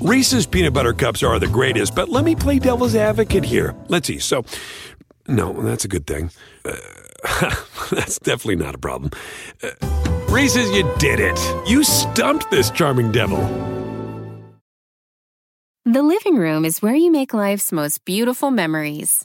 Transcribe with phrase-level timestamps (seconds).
[0.00, 3.74] Reese's peanut butter cups are the greatest, but let me play devil's advocate here.
[3.88, 4.20] Let's see.
[4.20, 4.44] So,
[5.26, 6.30] no, that's a good thing.
[6.64, 6.76] Uh,
[7.90, 9.10] that's definitely not a problem.
[9.60, 9.70] Uh,
[10.28, 11.38] Reese's, you did it.
[11.68, 13.40] You stumped this charming devil.
[15.84, 19.24] The living room is where you make life's most beautiful memories.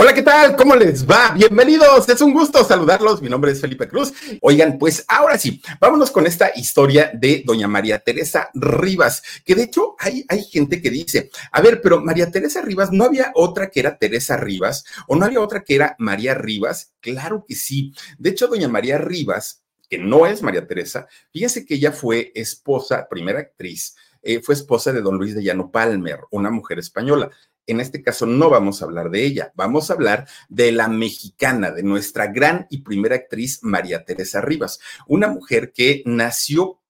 [0.00, 0.54] Hola, ¿qué tal?
[0.54, 1.32] ¿Cómo les va?
[1.32, 3.20] Bienvenidos, es un gusto saludarlos.
[3.20, 4.12] Mi nombre es Felipe Cruz.
[4.42, 9.64] Oigan, pues ahora sí, vámonos con esta historia de doña María Teresa Rivas, que de
[9.64, 13.70] hecho hay, hay gente que dice, a ver, pero María Teresa Rivas, ¿no había otra
[13.70, 16.92] que era Teresa Rivas o no había otra que era María Rivas?
[17.00, 17.92] Claro que sí.
[18.18, 23.08] De hecho, doña María Rivas, que no es María Teresa, fíjense que ella fue esposa,
[23.10, 27.30] primera actriz, eh, fue esposa de don Luis de Llano Palmer, una mujer española
[27.68, 31.70] en este caso no vamos a hablar de ella, vamos a hablar de la mexicana,
[31.70, 36.80] de nuestra gran y primera actriz María Teresa Rivas, una mujer que nació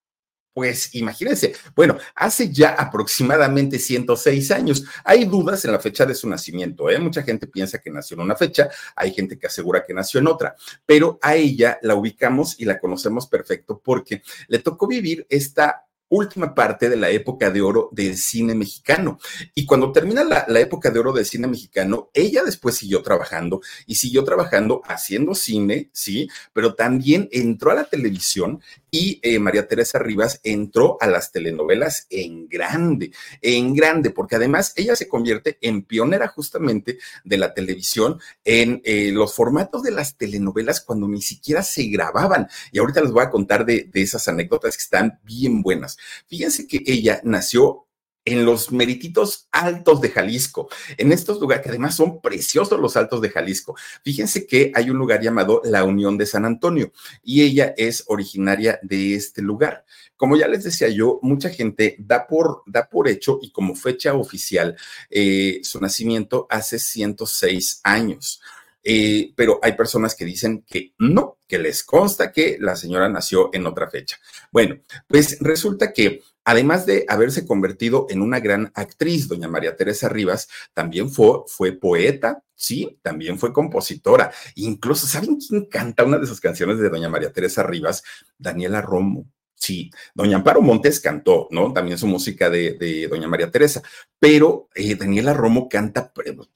[0.58, 4.82] pues imagínense, bueno, hace ya aproximadamente 106 años.
[5.04, 6.98] Hay dudas en la fecha de su nacimiento, ¿eh?
[6.98, 10.26] Mucha gente piensa que nació en una fecha, hay gente que asegura que nació en
[10.26, 15.87] otra, pero a ella la ubicamos y la conocemos perfecto porque le tocó vivir esta
[16.08, 19.18] última parte de la época de oro del cine mexicano.
[19.54, 23.96] Y cuando termina la, época de oro del cine mexicano, ella después siguió trabajando y
[23.96, 28.60] siguió trabajando haciendo cine, sí, pero también entró a la televisión
[28.90, 34.72] y eh, María Teresa Rivas entró a las telenovelas en grande, en grande, porque además
[34.76, 40.16] ella se convierte en pionera justamente de la televisión en eh, los formatos de las
[40.16, 42.48] telenovelas cuando ni siquiera se grababan.
[42.72, 45.98] Y ahorita les voy a contar de, de esas anécdotas que están bien buenas.
[46.26, 47.87] Fíjense que ella nació
[48.28, 53.22] en los merititos altos de Jalisco, en estos lugares que además son preciosos los altos
[53.22, 53.74] de Jalisco.
[54.04, 58.78] Fíjense que hay un lugar llamado La Unión de San Antonio y ella es originaria
[58.82, 59.84] de este lugar.
[60.16, 64.14] Como ya les decía yo, mucha gente da por, da por hecho y como fecha
[64.14, 64.76] oficial
[65.08, 68.42] eh, su nacimiento hace 106 años.
[68.84, 73.50] Eh, pero hay personas que dicen que no, que les consta que la señora nació
[73.52, 74.18] en otra fecha.
[74.50, 80.08] Bueno, pues resulta que además de haberse convertido en una gran actriz, doña María Teresa
[80.08, 84.32] Rivas, también fue, poeta, sí, también fue compositora.
[84.54, 88.02] Incluso, ¿saben quién canta una de sus canciones de doña María Teresa Rivas?
[88.38, 89.26] Daniela Romo.
[89.58, 91.72] Sí, doña Amparo Montes cantó, ¿no?
[91.72, 93.82] También su música de, doña María Teresa,
[94.20, 96.12] pero eh, Daniela Romo canta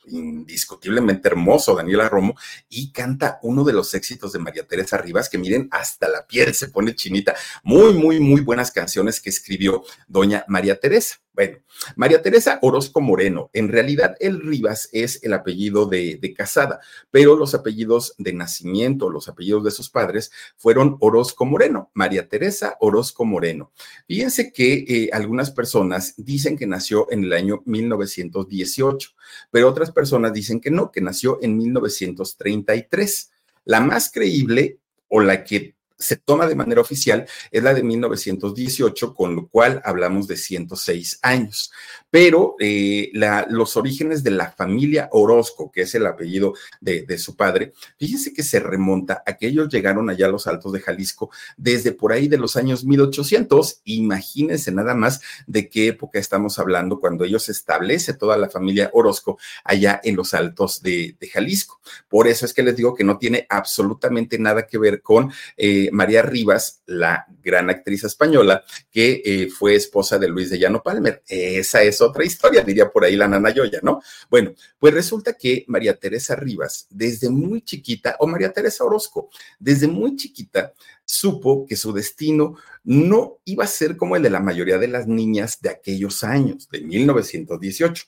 [0.06, 2.36] indiscutiblemente hermoso, Daniela Romo,
[2.68, 6.54] y canta uno de los éxitos de María Teresa Rivas, que miren, hasta la piel
[6.54, 7.34] se pone chinita.
[7.64, 11.16] Muy, muy, muy buenas canciones que escribió doña María Teresa.
[11.34, 11.58] Bueno,
[11.96, 17.54] María Teresa Orozco Moreno, en realidad el Rivas es el apellido de, casada, pero los
[17.54, 23.72] apellidos de nacimiento, los apellidos de sus padres fueron Orozco Moreno, María Teresa Orozco Moreno.
[24.06, 29.10] Fíjense que eh, algunas personas dicen que nació en el año 1918,
[29.50, 33.30] pero otras personas dicen que no, que nació en 1933.
[33.64, 39.14] La más creíble o la que se toma de manera oficial es la de 1918,
[39.14, 41.72] con lo cual hablamos de 106 años.
[42.12, 43.10] Pero eh,
[43.48, 48.42] los orígenes de la familia Orozco, que es el apellido de, su padre, fíjense que
[48.42, 52.28] se remonta a que ellos llegaron allá a los Altos de Jalisco desde por ahí
[52.28, 53.80] de los años 1800.
[53.84, 59.38] Imagínense nada más de qué época estamos hablando cuando ellos establece toda la familia Orozco
[59.64, 61.80] allá en los Altos de, de Jalisco.
[62.10, 65.32] Por eso es que les digo que no tiene absolutamente nada que ver con...
[65.56, 70.82] Eh, María Rivas, la gran actriz española, que eh, fue esposa de Luis de Llano
[70.82, 71.22] Palmer.
[71.26, 74.00] Esa es otra historia, diría por ahí la nana Yoya, ¿no?
[74.30, 79.88] Bueno, pues resulta que María Teresa Rivas, desde muy chiquita, o María Teresa Orozco, desde
[79.88, 80.72] muy chiquita,
[81.04, 85.06] supo que su destino no iba a ser como el de la mayoría de las
[85.06, 88.04] niñas de aquellos años, de 1918.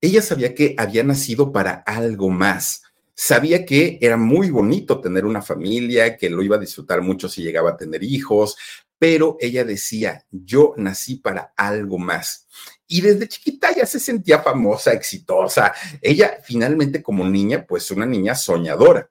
[0.00, 2.82] Ella sabía que había nacido para algo más
[3.14, 7.42] Sabía que era muy bonito tener una familia, que lo iba a disfrutar mucho si
[7.42, 8.56] llegaba a tener hijos,
[9.02, 12.46] pero ella decía, yo nací para algo más.
[12.86, 15.74] Y desde chiquita ya se sentía famosa, exitosa.
[16.00, 19.10] Ella finalmente como niña, pues una niña soñadora.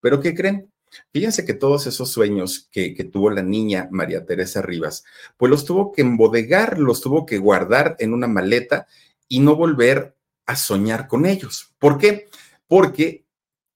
[0.00, 0.72] Pero ¿qué creen?
[1.12, 5.02] Fíjense que todos esos sueños que, tuvo la niña María Teresa Rivas,
[5.36, 8.86] pues los tuvo que embodegar, los tuvo que guardar en una maleta
[9.26, 10.14] y no volver
[10.46, 11.74] a soñar con ellos.
[11.80, 12.28] ¿Por qué?
[12.68, 13.26] Porque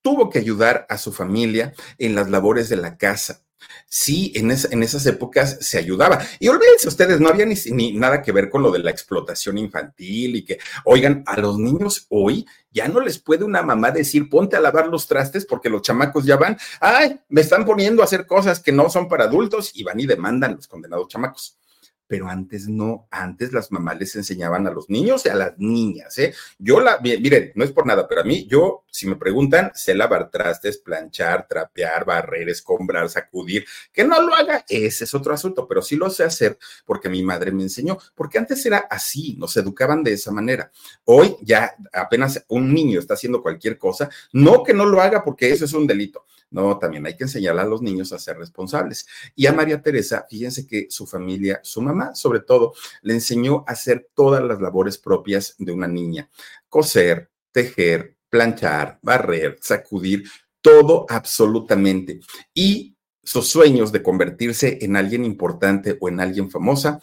[0.00, 3.45] tuvo que ayudar a su familia en las labores de la casa.
[3.88, 6.20] Sí, en, esas épocas se ayudaba.
[6.38, 10.36] Y olvídense ustedes, no había ni, nada que ver con lo de la explotación infantil
[10.36, 14.56] y que, oigan, a los niños hoy ya no les puede una mamá decir, ponte
[14.56, 18.26] a lavar los trastes porque los chamacos ya van, ay, me están poniendo a hacer
[18.26, 21.58] cosas que no son para adultos y van y demandan los condenados chamacos
[22.06, 26.16] pero antes no, antes las mamás les enseñaban a los niños y a las niñas,
[26.18, 26.34] ¿eh?
[26.58, 29.94] Yo la, miren, no es por nada, pero a mí, yo, si me preguntan, sé
[29.94, 35.66] lavar trastes, planchar, trapear, barrer, escombrar, sacudir, que no lo haga, ese es otro asunto,
[35.66, 39.56] pero sí lo sé hacer porque mi madre me enseñó, porque antes era así, nos
[39.56, 40.70] educaban de esa manera.
[41.04, 45.50] Hoy ya apenas un niño está haciendo cualquier cosa, no que no lo haga porque
[45.50, 46.24] eso es un delito,
[46.56, 49.06] no, también hay que enseñar a los niños a ser responsables.
[49.34, 52.72] Y a María Teresa, fíjense que su familia, su mamá sobre todo,
[53.02, 56.30] le enseñó a hacer todas las labores propias de una niña.
[56.70, 60.24] Coser, tejer, planchar, barrer, sacudir,
[60.62, 62.20] todo absolutamente.
[62.54, 67.02] Y sus sueños de convertirse en alguien importante o en alguien famosa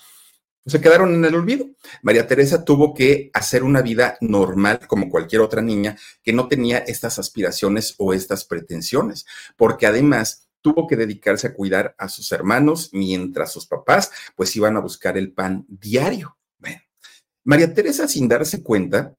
[0.65, 1.69] se quedaron en el olvido.
[2.01, 6.79] María Teresa tuvo que hacer una vida normal como cualquier otra niña que no tenía
[6.79, 9.25] estas aspiraciones o estas pretensiones,
[9.57, 14.77] porque además tuvo que dedicarse a cuidar a sus hermanos mientras sus papás pues iban
[14.77, 16.37] a buscar el pan diario.
[17.45, 19.17] María Teresa sin darse cuenta,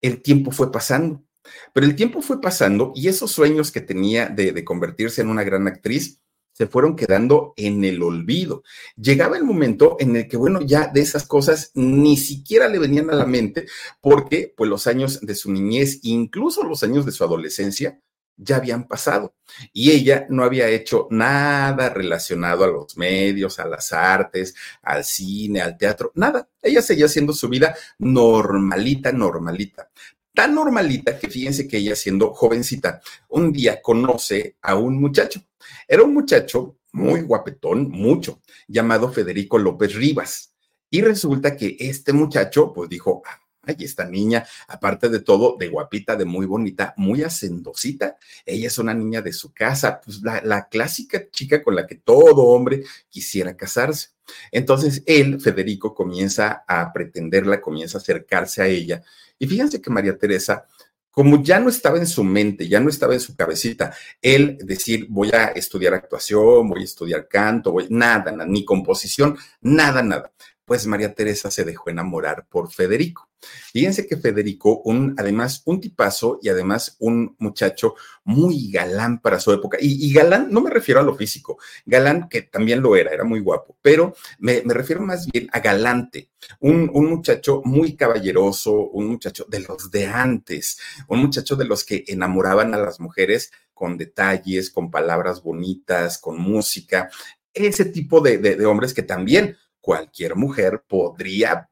[0.00, 1.24] el tiempo fue pasando,
[1.72, 5.42] pero el tiempo fue pasando y esos sueños que tenía de, de convertirse en una
[5.42, 6.21] gran actriz,
[6.62, 8.62] se fueron quedando en el olvido.
[8.94, 13.10] Llegaba el momento en el que, bueno, ya de esas cosas ni siquiera le venían
[13.10, 13.66] a la mente
[14.00, 18.00] porque, pues, los años de su niñez, incluso los años de su adolescencia,
[18.36, 19.34] ya habían pasado
[19.72, 25.62] y ella no había hecho nada relacionado a los medios, a las artes, al cine,
[25.62, 26.48] al teatro, nada.
[26.62, 29.90] Ella seguía haciendo su vida normalita, normalita.
[30.32, 35.42] Tan normalita que fíjense que ella siendo jovencita, un día conoce a un muchacho
[35.88, 40.54] era un muchacho muy guapetón, mucho, llamado Federico López Rivas.
[40.90, 43.22] Y resulta que este muchacho, pues dijo,
[43.62, 48.78] ay, esta niña, aparte de todo, de guapita, de muy bonita, muy hacendosita, ella es
[48.78, 52.84] una niña de su casa, pues la, la clásica chica con la que todo hombre
[53.08, 54.10] quisiera casarse.
[54.50, 59.02] Entonces él, Federico, comienza a pretenderla, comienza a acercarse a ella.
[59.38, 60.66] Y fíjense que María Teresa
[61.12, 65.06] como ya no estaba en su mente, ya no estaba en su cabecita, él decir,
[65.08, 70.32] voy a estudiar actuación, voy a estudiar canto, voy, nada, nada, ni composición, nada, nada
[70.72, 73.28] pues María Teresa se dejó enamorar por Federico.
[73.74, 79.52] Fíjense que Federico, un, además un tipazo y además un muchacho muy galán para su
[79.52, 79.76] época.
[79.78, 83.40] Y, galán, no me refiero a lo físico, galán que también lo era, era muy
[83.40, 86.30] guapo, pero me, refiero más bien a galante,
[86.60, 91.84] un, un, muchacho muy caballeroso, un muchacho de los de antes, un muchacho de los
[91.84, 97.10] que enamoraban a las mujeres con detalles, con palabras bonitas, con música,
[97.52, 101.68] ese tipo de, de hombres que también cualquier mujer podría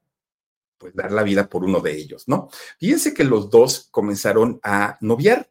[0.77, 2.49] pues dar la vida por uno de ellos, ¿no?
[2.79, 5.51] Fíjense que los dos comenzaron a noviar,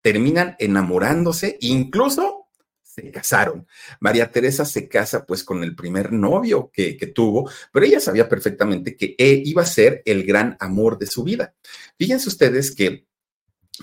[0.00, 2.46] terminan enamorándose, incluso
[2.80, 3.66] se casaron.
[3.98, 8.96] María Teresa se casa pues con el primer novio que, tuvo, pero ella sabía perfectamente
[8.96, 11.54] que e, iba a ser el gran amor de su vida.
[11.98, 13.07] Fíjense ustedes que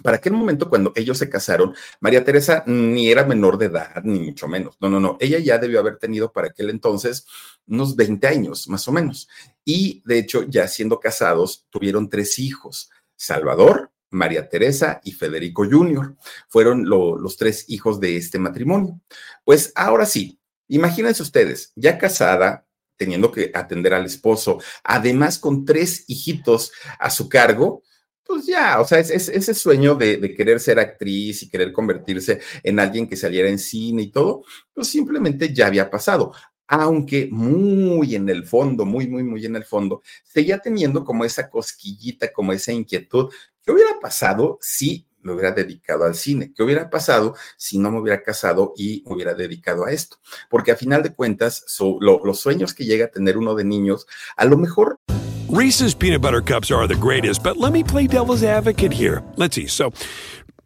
[0.04, 4.20] para aquel momento, cuando ellos se casaron, María Teresa ni era menor de edad, ni
[4.20, 4.78] mucho menos.
[4.80, 5.18] No, no, no.
[5.20, 7.26] Ella ya debió haber tenido para aquel entonces
[7.68, 9.28] unos 20 años, más o menos.
[9.64, 16.16] Y de hecho, ya siendo casados, tuvieron tres hijos: Salvador, María Teresa y Federico Jr.
[16.48, 19.00] Fueron los tres hijos de este matrimonio.
[19.44, 22.66] Pues ahora sí, imagínense ustedes, ya casada,
[22.98, 27.84] teniendo que atender al esposo, además con tres hijitos a su cargo
[28.26, 32.80] pues ya, o sea, es, ese sueño de, querer ser actriz y querer convertirse en
[32.80, 36.34] alguien que saliera en cine y todo, pues simplemente ya había pasado.
[36.68, 41.50] Aunque muy en el fondo, muy, muy, muy en el fondo, seguía teniendo como esa
[41.50, 43.32] cosquillita, como esa inquietud.
[43.62, 46.52] ¿Qué hubiera pasado si me hubiera dedicado al cine?
[46.56, 50.18] ¿Qué hubiera pasado si no me hubiera casado y me hubiera dedicado a esto?
[50.50, 51.66] Porque a final de cuentas,
[52.00, 55.00] los sueños que llega a tener uno de niños, a lo mejor
[55.56, 59.24] Reese's peanut butter cups are the greatest, but let me play devil's advocate here.
[59.38, 59.68] Let's see.
[59.68, 59.94] So,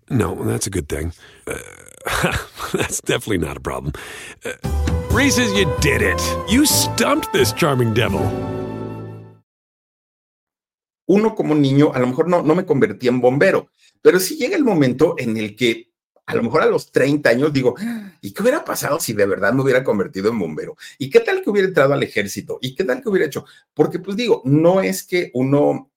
[0.10, 1.13] no, that's a good thing.
[1.46, 1.60] Uh,
[2.74, 3.93] that's definitely not a problem.
[4.43, 4.53] Uh,
[5.12, 6.19] Reese's, you did it.
[6.50, 8.22] You stumped this charming devil.
[11.08, 13.69] Uno como niño, a lo mejor no, no me convertí en bombero,
[14.01, 15.88] pero sí llega el momento en el que
[16.29, 17.75] a lo mejor a los 30 años digo,
[18.21, 20.77] ¿y qué hubiera pasado si de verdad me hubiera convertido en bombero?
[21.00, 22.59] ¿Y qué tal que hubiera entrado al ejército?
[22.62, 23.45] ¿Y qué tal que hubiera hecho?
[23.74, 25.89] Porque pues digo, no es que uno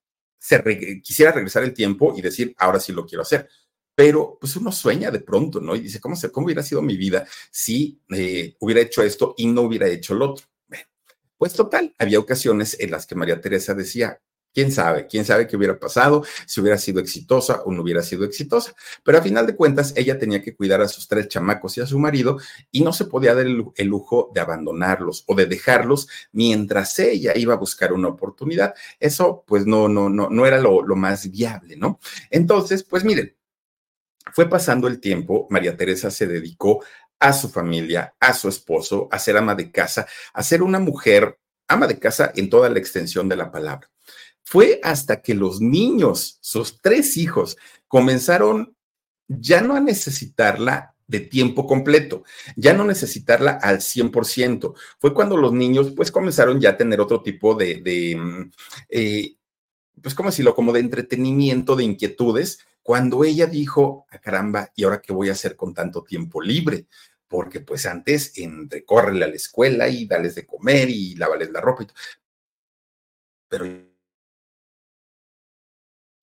[1.03, 3.47] quisiera regresar el tiempo y decir, ahora sí lo quiero hacer.
[3.93, 5.75] Pero pues uno sueña de pronto, ¿no?
[5.75, 9.45] Y dice, ¿cómo, se, cómo hubiera sido mi vida si eh, hubiera hecho esto y
[9.45, 10.47] no hubiera hecho lo otro?
[11.37, 14.21] pues total, había ocasiones en las que María Teresa decía,
[14.53, 15.07] ¿Quién sabe?
[15.07, 18.75] ¿Quién sabe qué hubiera pasado si hubiera sido exitosa o no hubiera sido exitosa?
[19.03, 21.87] Pero a final de cuentas, ella tenía que cuidar a sus tres chamacos y a
[21.87, 22.37] su marido
[22.71, 27.55] y no se podía dar el, lujo de abandonarlos o de dejarlos mientras ella iba
[27.55, 28.75] a buscar una oportunidad.
[28.99, 31.99] Eso, pues, no, no, no, no era lo, lo más viable, ¿no?
[32.29, 33.35] Entonces, pues miren,
[34.33, 36.83] fue pasando el tiempo, María Teresa se dedicó
[37.19, 41.39] a su familia, a su esposo, a ser ama de casa, a ser una mujer
[41.67, 43.92] ama de casa en toda la extensión de la palabra.
[44.43, 47.57] Fue hasta que los niños, sus tres hijos,
[47.87, 48.75] comenzaron
[49.27, 52.23] ya no a necesitarla de tiempo completo,
[52.55, 54.73] ya no necesitarla al 100%.
[54.99, 58.51] Fue cuando los niños pues comenzaron ya a tener otro tipo de, mm,
[58.89, 59.35] eh,
[60.01, 65.01] pues cómo decirlo, como de entretenimiento, de inquietudes, cuando ella dijo, ah, caramba, ¿y ahora
[65.01, 66.87] qué voy a hacer con tanto tiempo libre?
[67.27, 71.61] Porque pues antes, entre córrele a la escuela y dales de comer y lávales la
[71.61, 71.95] ropa y todo.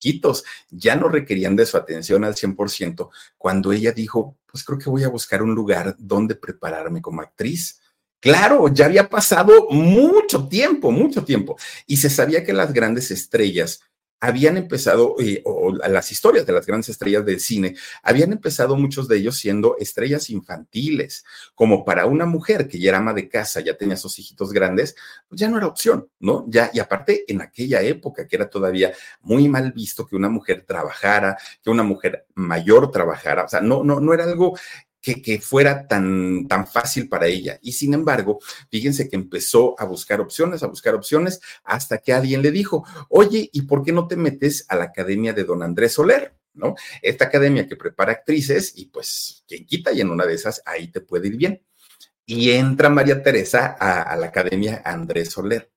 [0.02, 0.32] Pero
[0.70, 5.04] ya no requerían de su atención al 100% cuando ella dijo, pues creo que voy
[5.04, 7.80] a buscar un lugar donde prepararme como actriz.
[8.20, 13.80] Claro, ya había pasado mucho tiempo, mucho tiempo, y se sabía que las grandes estrellas
[14.20, 19.08] habían empezado, eh, o las historias de las grandes estrellas del cine, habían empezado muchos
[19.08, 21.24] de ellos siendo estrellas infantiles,
[21.54, 24.94] como para una mujer que ya era ama de casa, ya tenía sus hijitos grandes,
[25.28, 26.44] pues ya no era opción, ¿no?
[26.48, 30.64] Ya, y aparte en aquella época que era todavía muy mal visto que una mujer
[30.66, 34.54] trabajara, que una mujer mayor trabajara, o sea, no, no, no era algo
[35.00, 37.58] que, fuera tan, tan fácil para ella.
[37.62, 38.40] Y sin embargo,
[38.70, 43.48] fíjense que empezó a buscar opciones, a buscar opciones, hasta que alguien le dijo, oye,
[43.52, 46.34] ¿y por qué no te metes a la academia de don Andrés Soler?
[46.52, 46.74] ¿No?
[47.00, 50.88] Esta academia que prepara actrices y pues quien quita y en una de esas ahí
[50.88, 51.62] te puede ir bien.
[52.26, 55.70] Y entra María Teresa a, a la academia Andrés Soler.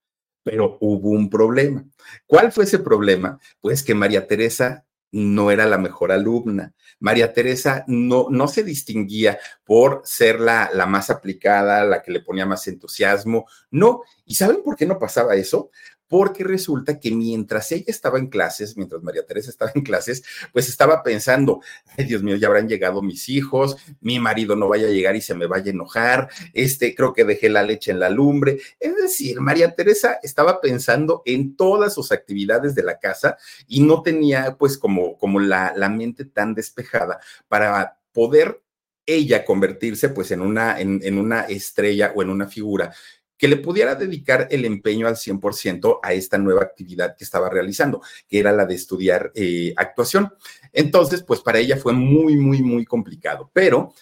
[0.44, 1.86] Pero hubo un problema.
[2.25, 3.39] ¿Cuál fue ese problema?
[3.62, 6.74] Pues que María Teresa no era la mejor alumna.
[7.00, 12.22] María Teresa no, no se distinguía por ser la, la más aplicada, la que le
[12.22, 13.46] ponía más entusiasmo.
[13.70, 14.01] No.
[14.25, 15.70] ¿Y saben por qué no pasaba eso?
[16.13, 20.70] Porque resulta que mientras ella estaba en clases, mientras María Teresa estaba en clases, pues
[20.70, 21.62] estaba pensando,
[21.98, 25.22] ay Dios mío, ya habrán llegado mis hijos, mi marido no vaya a llegar y
[25.22, 28.60] se me vaya a enojar, este, creo que dejé la leche en la lumbre.
[28.79, 34.03] Es decir, María Teresa estaba pensando en todas sus actividades de la casa y no
[34.03, 38.62] tenía pues como, como la, la mente tan despejada para poder
[39.08, 42.93] ella convertirse pues en una, en, en, una estrella o en una figura
[43.38, 48.02] que le pudiera dedicar el empeño al 100% a esta nueva actividad que estaba realizando,
[48.28, 50.34] que era la de estudiar eh, actuación.
[50.72, 53.94] Entonces, pues para ella fue muy, muy, muy complicado, pero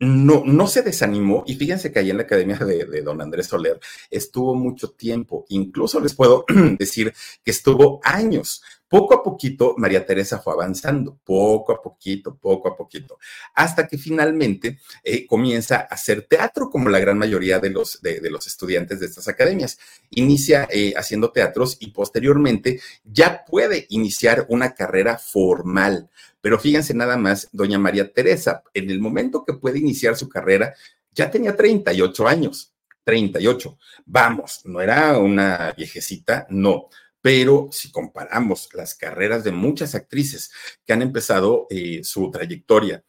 [0.00, 3.48] no, no se desanimó y fíjense que ahí en la academia de, de, don Andrés
[3.48, 3.80] Soler
[4.10, 6.44] estuvo mucho tiempo, incluso les puedo
[6.78, 12.68] decir que estuvo años, poco a poquito, María Teresa fue avanzando, poco a poquito, poco
[12.68, 13.18] a poquito,
[13.54, 18.20] hasta que finalmente eh, comienza a hacer teatro, como la gran mayoría de los, de,
[18.30, 19.78] los estudiantes de estas academias.
[20.10, 26.08] Inicia eh, haciendo teatros y posteriormente ya puede iniciar una carrera formal.
[26.40, 30.74] Pero fíjense nada más, doña María Teresa, en el momento que puede iniciar su carrera,
[31.12, 32.72] ya tenía 38 años.
[33.04, 33.78] 38.
[34.04, 36.90] Vamos, no era una viejecita, no
[37.28, 40.50] pero si comparamos las carreras de muchas actrices
[40.86, 43.04] que han empezado eh, su trayectoria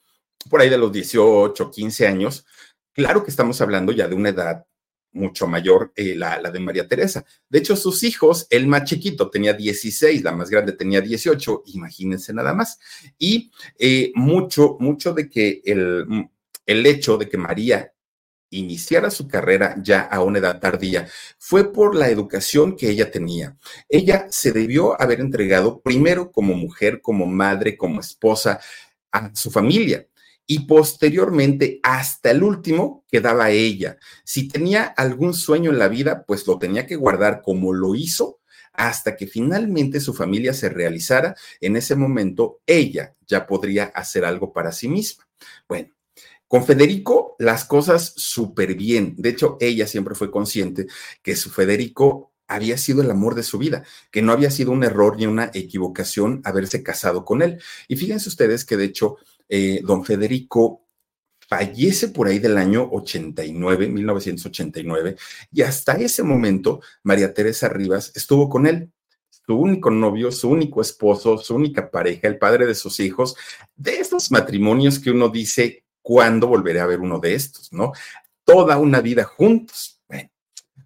[0.49, 2.45] por ahí de los 18, 15 años,
[2.91, 4.65] claro que estamos hablando ya de una edad
[5.13, 7.23] mucho mayor, eh, la, la, de María Teresa.
[7.47, 12.33] De hecho, sus hijos, el más chiquito tenía 16, la más grande tenía 18, imagínense
[12.33, 12.77] nada más.
[13.17, 16.27] Y eh, mucho, mucho de que el,
[16.65, 17.93] el hecho de que María
[18.49, 23.57] iniciara su carrera ya a una edad tardía fue por la educación que ella tenía.
[23.87, 28.59] Ella se debió haber entregado primero como mujer, como madre, como esposa
[29.11, 30.07] a su familia
[30.51, 33.97] y posteriormente hasta el último quedaba ella.
[34.23, 38.39] Si tenía algún sueño en la vida, pues lo tenía que guardar como lo hizo
[38.73, 41.35] hasta que finalmente su familia se realizara.
[41.61, 45.27] En ese momento ella ya podría hacer algo para sí misma.
[45.67, 45.89] Bueno,
[46.49, 49.13] con Federico las cosas súper bien.
[49.17, 50.87] De hecho, ella siempre fue consciente
[51.21, 54.83] que su Federico había sido el amor de su vida, que no había sido un
[54.83, 57.61] error ni una equivocación haberse casado con él.
[57.87, 60.87] Y fíjense ustedes que de hecho eh, don Federico
[61.47, 65.17] fallece por ahí del año 89, 1989,
[65.51, 68.91] y hasta ese momento María Teresa Rivas estuvo con él,
[69.29, 73.35] su único novio, su único esposo, su única pareja, el padre de sus hijos,
[73.75, 77.71] de estos matrimonios que uno dice, ¿cuándo volveré a ver uno de estos?
[77.73, 77.91] ¿No?
[78.43, 80.01] Toda una vida juntos.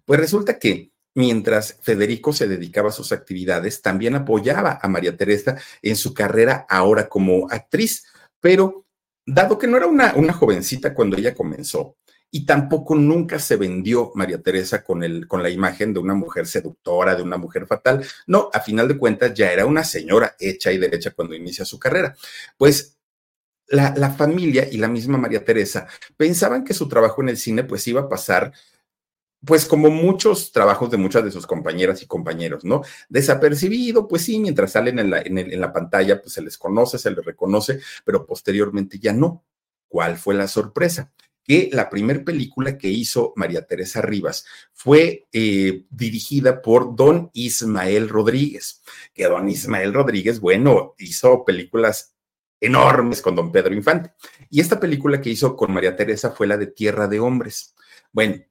[0.04, 5.56] Pues resulta que mientras Federico se dedicaba a sus actividades, también apoyaba a María Teresa
[5.80, 8.04] en su carrera ahora como actriz,
[8.40, 8.84] pero
[9.24, 11.96] dado que no era una, una jovencita cuando ella comenzó,
[12.34, 16.48] y tampoco nunca se vendió María Teresa con, el, con la imagen de una mujer
[16.48, 18.04] seductora, de una mujer fatal.
[18.26, 21.78] No, a final de cuentas ya era una señora hecha y derecha cuando inicia su
[21.78, 22.16] carrera.
[22.56, 22.93] Pues
[23.68, 27.64] la, la, familia y la misma María Teresa pensaban que su trabajo en el cine
[27.64, 28.52] pues iba a pasar
[29.44, 32.82] pues como muchos trabajos de muchas de sus compañeras y compañeros, ¿no?
[33.08, 37.10] Desapercibido, pues sí, mientras salen en la, en, la pantalla, pues se les conoce, se
[37.10, 39.44] les reconoce, pero posteriormente ya no.
[39.88, 41.12] ¿Cuál fue la sorpresa?
[41.46, 48.08] que la primera película que hizo María Teresa Rivas fue eh, dirigida por don Ismael
[48.08, 48.80] Rodríguez,
[49.12, 52.13] que don Ismael Rodríguez, bueno, hizo películas
[52.60, 54.12] enormes con don Pedro Infante.
[54.50, 57.74] Y esta película que hizo con María Teresa fue la de Tierra de Hombres.
[58.12, 58.42] Bueno,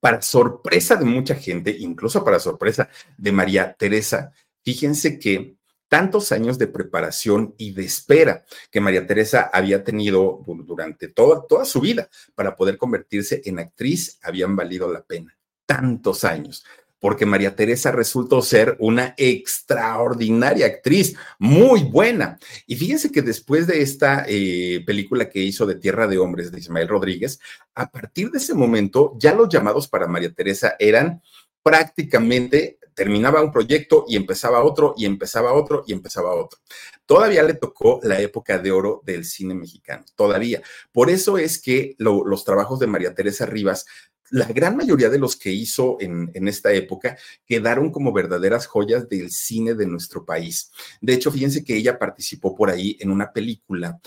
[0.00, 5.56] para sorpresa de mucha gente, incluso para sorpresa de María Teresa, fíjense que
[5.88, 11.64] tantos años de preparación y de espera que María Teresa había tenido durante toda, toda
[11.64, 15.36] su vida para poder convertirse en actriz habían valido la pena.
[15.66, 16.64] Tantos años
[17.00, 22.38] porque María Teresa resultó ser una extraordinaria actriz, muy buena.
[22.66, 26.58] Y fíjense que después de esta eh, película que hizo de Tierra de Hombres de
[26.58, 27.40] Ismael Rodríguez,
[27.74, 31.22] a partir de ese momento ya los llamados para María Teresa eran
[31.62, 36.58] prácticamente terminaba un proyecto y empezaba otro y empezaba otro y empezaba otro.
[37.06, 40.60] Todavía le tocó la época de oro del cine mexicano, todavía.
[40.92, 43.86] Por eso es que los trabajos de María Teresa Rivas
[44.30, 49.30] la gran mayoría de los que hizo en, esta época quedaron como verdaderas joyas del
[49.30, 50.70] cine de nuestro país.
[51.00, 54.00] De hecho, fíjense que ella participó por ahí en una película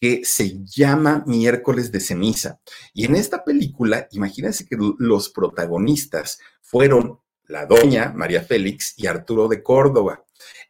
[0.00, 2.60] que se llama Miércoles de Ceniza.
[2.92, 9.48] Y en esta película, imagínense que los protagonistas fueron la doña María Félix y Arturo
[9.48, 10.24] de Córdoba.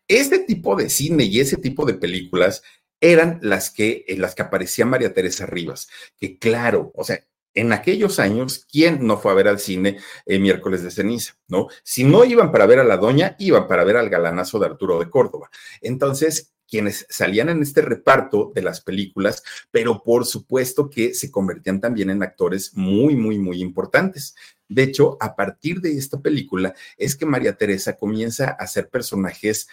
[0.09, 2.63] Este tipo de cine y ese tipo de películas
[3.01, 7.21] eran las que, en las que aparecía María Teresa Rivas, que claro, o sea,
[7.57, 11.35] en aquellos años, ¿quién no fue a ver al cine el miércoles de ceniza?
[11.49, 11.69] ¿No?
[11.83, 15.01] Si no iban para ver a la doña, iban para ver al galanazo de Arturo
[15.01, 15.51] de Córdoba.
[15.81, 21.81] Entonces, quienes salían en este reparto de las películas, pero por supuesto que se convertían
[21.81, 24.35] también en actores muy, muy, muy importantes.
[24.69, 29.69] De hecho, a partir de esta película es que María Teresa comienza a hacer personajes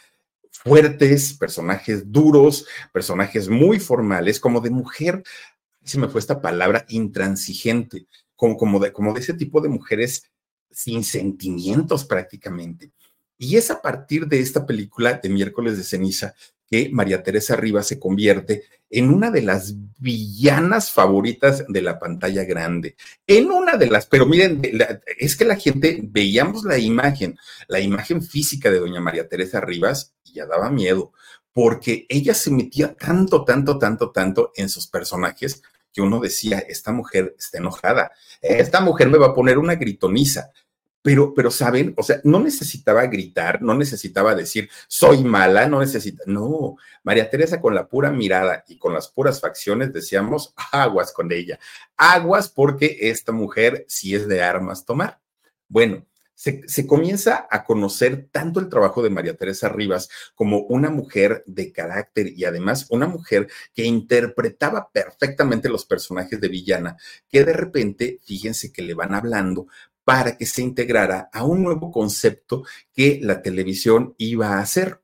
[0.51, 5.23] fuertes, personajes duros, personajes muy formales, como de mujer
[5.83, 10.31] se me fue esta palabra, intransigente, como, como, de, como de ese tipo de mujeres
[10.71, 12.91] sin sentimientos prácticamente.
[13.37, 16.33] Y es a partir de esta película de miércoles de ceniza
[16.73, 22.45] que María Teresa Rivas se convierte en una de las villanas favoritas de la pantalla
[22.45, 22.95] grande.
[23.27, 24.61] En una de las, pero miren,
[25.17, 30.13] es que la gente veíamos la imagen, la imagen física de doña María Teresa Rivas
[30.23, 31.11] y ya daba miedo,
[31.51, 35.61] porque ella se metía tanto, tanto, tanto, tanto en sus personajes
[35.93, 40.51] que uno decía, esta mujer está enojada, esta mujer me va a poner una gritoniza.
[41.03, 41.93] Pero, pero, ¿saben?
[41.97, 46.23] O sea, no necesitaba gritar, no necesitaba decir, soy mala, no necesita.
[46.27, 51.29] No, María Teresa con la pura mirada y con las puras facciones decíamos, aguas con
[51.33, 51.59] ella,
[51.97, 55.19] aguas porque esta mujer sí es de armas tomar.
[55.67, 56.05] Bueno,
[56.65, 61.71] se, comienza a conocer tanto el trabajo de María Teresa Rivas como una mujer de
[61.71, 66.97] carácter y además una mujer que interpretaba perfectamente los personajes de villana,
[67.29, 69.67] que de repente, fíjense que le van hablando
[70.03, 75.02] para que se integrara a un nuevo concepto que la televisión iba a hacer.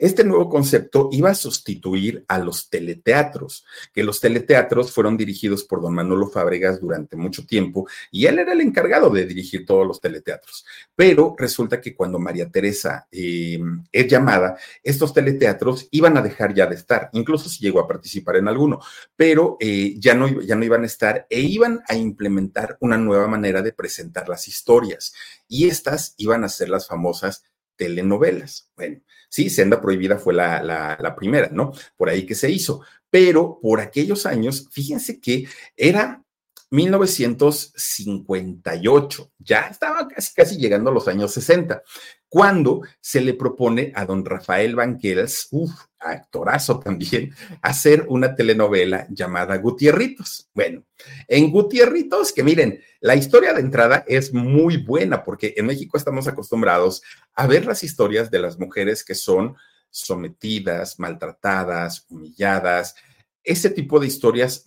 [0.00, 5.82] Este nuevo concepto iba a sustituir a los teleteatros, que los teleteatros fueron dirigidos por
[5.82, 10.00] don Manolo Fábregas durante mucho tiempo y él era el encargado de dirigir todos los
[10.00, 10.64] teleteatros.
[10.96, 16.66] Pero resulta que cuando María Teresa em, es llamada, estos teleteatros iban a dejar ya
[16.66, 18.80] de estar, incluso si llegó a participar en alguno,
[19.14, 23.28] pero eh, ya, no, ya no iban a estar e iban a implementar una nueva
[23.28, 25.12] manera de presentar las historias
[25.46, 27.44] y estas iban a ser las famosas
[27.80, 28.70] telenovelas.
[28.76, 31.72] Bueno, Sí, Senda Prohibida fue la, la, primera, ¿no?
[31.96, 32.82] Por ahí que se hizo.
[33.10, 36.24] Pero por aquellos años, fíjense que era
[36.70, 41.82] 1958, ya estaba casi, casi llegando a los años 60,
[42.28, 49.58] cuando se le propone a don Rafael Banquels, uff, actorazo también, hacer una telenovela llamada
[49.58, 50.48] Gutierritos.
[50.54, 50.84] Bueno,
[51.26, 56.28] en Gutierritos, que miren, la historia de entrada es muy buena porque en México estamos
[56.28, 57.02] acostumbrados
[57.34, 59.56] a ver las historias de las mujeres que son
[59.90, 62.94] sometidas, maltratadas, humilladas.
[63.42, 64.62] Ese tipo de historias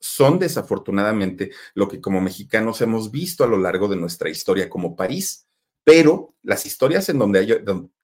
[0.00, 4.96] son desafortunadamente lo que como mexicanos hemos visto a lo largo de nuestra historia como
[4.96, 5.46] país.
[5.84, 7.54] Pero las historias en donde hay,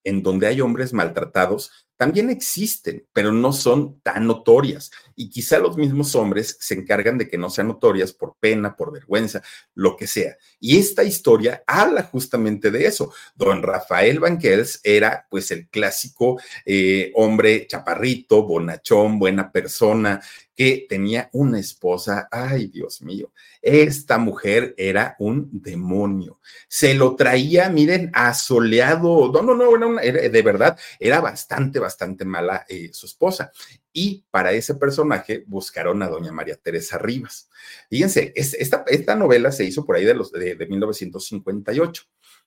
[0.05, 4.91] en donde hay hombres maltratados también existen, pero no son tan notorias.
[5.15, 8.93] Y quizá los mismos hombres se encargan de que no sean notorias por pena, por
[8.93, 9.43] vergüenza,
[9.75, 10.37] lo que sea.
[10.61, 13.13] Y esta historia habla justamente de eso.
[13.35, 20.21] Don Rafael Banquels era pues el clásico eh, hombre chaparrito, bonachón, buena persona,
[20.57, 26.41] que tenía una esposa, ay Dios mío, esta mujer era un demonio.
[26.67, 32.89] Se lo traía, miren, asoleado, no, no, no, de verdad, era bastante, bastante mala eh,
[32.93, 33.53] su esposa.
[33.93, 37.51] Y para ese personaje buscaron a doña María Teresa Rivas.
[37.91, 42.03] Fíjense, esta, esta novela se hizo por ahí de, los, de, de 1958,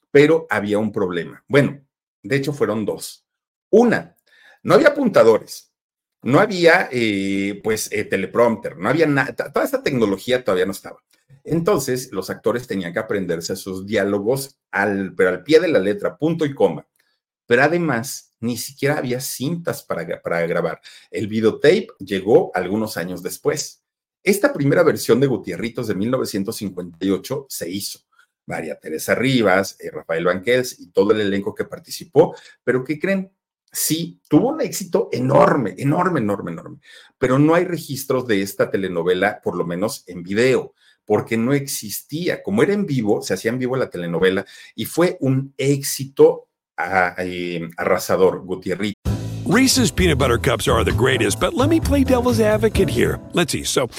[0.10, 1.44] pero había un problema.
[1.48, 1.86] Bueno,
[2.24, 3.28] de hecho fueron dos.
[3.70, 4.16] Una,
[4.64, 5.69] no había apuntadores
[6.22, 11.00] no había, eh, pues, eh, teleprompter, no había nada, toda esta tecnología todavía no estaba.
[11.44, 16.18] Entonces, los actores tenían que aprenderse sus diálogos, al, pero al pie de la letra,
[16.18, 16.86] punto y coma.
[17.48, 20.82] Pero además, ni siquiera había cintas para, grabar.
[21.10, 23.84] El videotape llegó algunos años después.
[24.24, 28.00] Esta primera versión de Gutierritos de 1958 se hizo.
[28.46, 33.32] María Teresa Rivas, eh, Rafael Banquels y todo el elenco que participó, pero ¿qué creen?
[33.72, 36.78] Sí, tuvo un éxito enorme, enorme, enorme, enorme,
[37.18, 40.74] pero no hay registros de esta telenovela, por lo menos en video,
[41.06, 42.44] porque no existía.
[42.44, 46.50] Como era en vivo, se hacía en vivo la telenovela y fue un éxito
[47.18, 48.94] eh, arrasador, Gutiérrez.
[49.46, 53.20] Reese's peanut butter cups are the greatest, but let me play devil's advocate here.
[53.34, 53.64] Let's see.
[53.64, 53.90] So,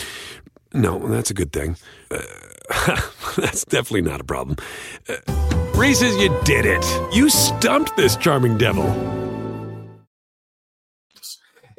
[0.73, 1.77] no, that's a good thing.
[2.09, 2.21] Uh,
[3.37, 4.57] that's definitely not a problem.
[5.09, 5.17] Uh,
[5.75, 6.85] Reese's, you did it.
[7.13, 8.85] You stumped this charming devil.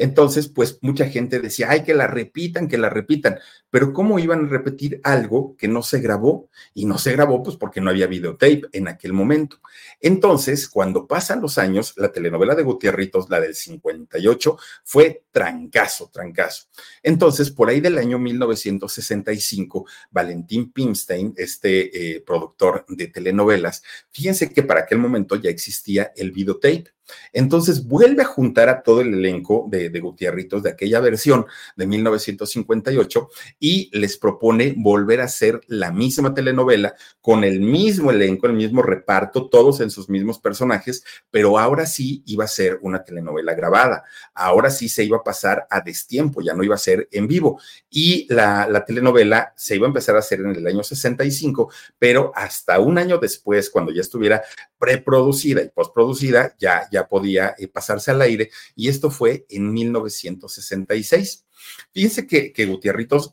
[0.02, 3.38] Entonces, pues mucha gente decía, ay, que la repitan, que la repitan,
[3.72, 6.50] pero ¿cómo iban a repetir algo que no se grabó?
[6.74, 9.60] Y no se grabó, pues porque no había videotape en aquel momento.
[10.00, 16.68] Entonces, cuando pasan los años, la telenovela de Gutierritos, la del 58, fue trancazo, trancazo.
[17.02, 23.82] Entonces, por ahí del año 1965, Valentín Pimstein, este eh, productor de telenovelas,
[24.12, 26.92] fíjense que para aquel momento ya existía el videotape.
[27.34, 33.30] Entonces vuelve a juntar a todo el elenco de, de de aquella versión de 1958
[33.64, 38.82] y les propone volver a hacer la misma telenovela con el mismo elenco, el mismo
[38.82, 44.04] reparto, todos en sus mismos personajes, pero ahora sí iba a ser una telenovela grabada.
[44.34, 47.62] Ahora sí se iba a pasar a destiempo, ya no iba a ser en vivo.
[47.92, 52.32] Y la, la telenovela se iba a empezar a hacer en el año 65, pero
[52.34, 54.42] hasta un año después, cuando ya estuviera
[54.80, 61.46] preproducida y postproducida, ya, ya podía eh, pasarse al aire y esto fue en 1966.
[61.92, 62.80] Fíjense que, que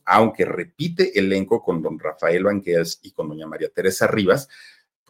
[0.05, 4.49] aunque repite elenco con don Rafael Banqueas y con doña María Teresa Rivas,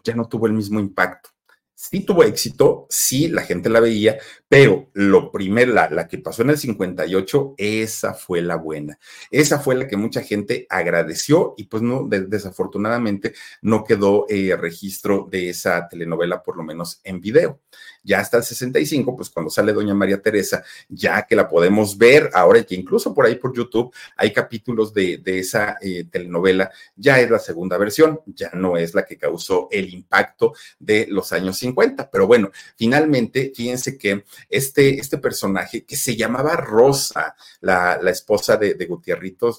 [0.05, 1.31] ya no tuvo el mismo impacto
[1.79, 6.43] sí tuvo éxito, sí, la gente la veía, pero lo primero, la, la, que pasó
[6.43, 8.99] en el 58, esa fue la buena.
[9.31, 14.57] Esa fue la que mucha gente agradeció y pues no, de, desafortunadamente no quedó eh,
[14.57, 17.61] registro de esa telenovela, por lo menos en video.
[18.09, 22.31] Ya hasta el 65, pues cuando sale Doña María Teresa, ya que la podemos ver
[22.33, 27.21] ahora y que incluso por ahí por YouTube hay capítulos de, esa eh, telenovela, ya
[27.21, 31.59] es la segunda versión, ya no es la que causó el impacto de los años
[31.59, 38.11] 50 pero bueno, finalmente, fíjense que este, este personaje que se llamaba Rosa, la, la
[38.11, 38.89] esposa de, de,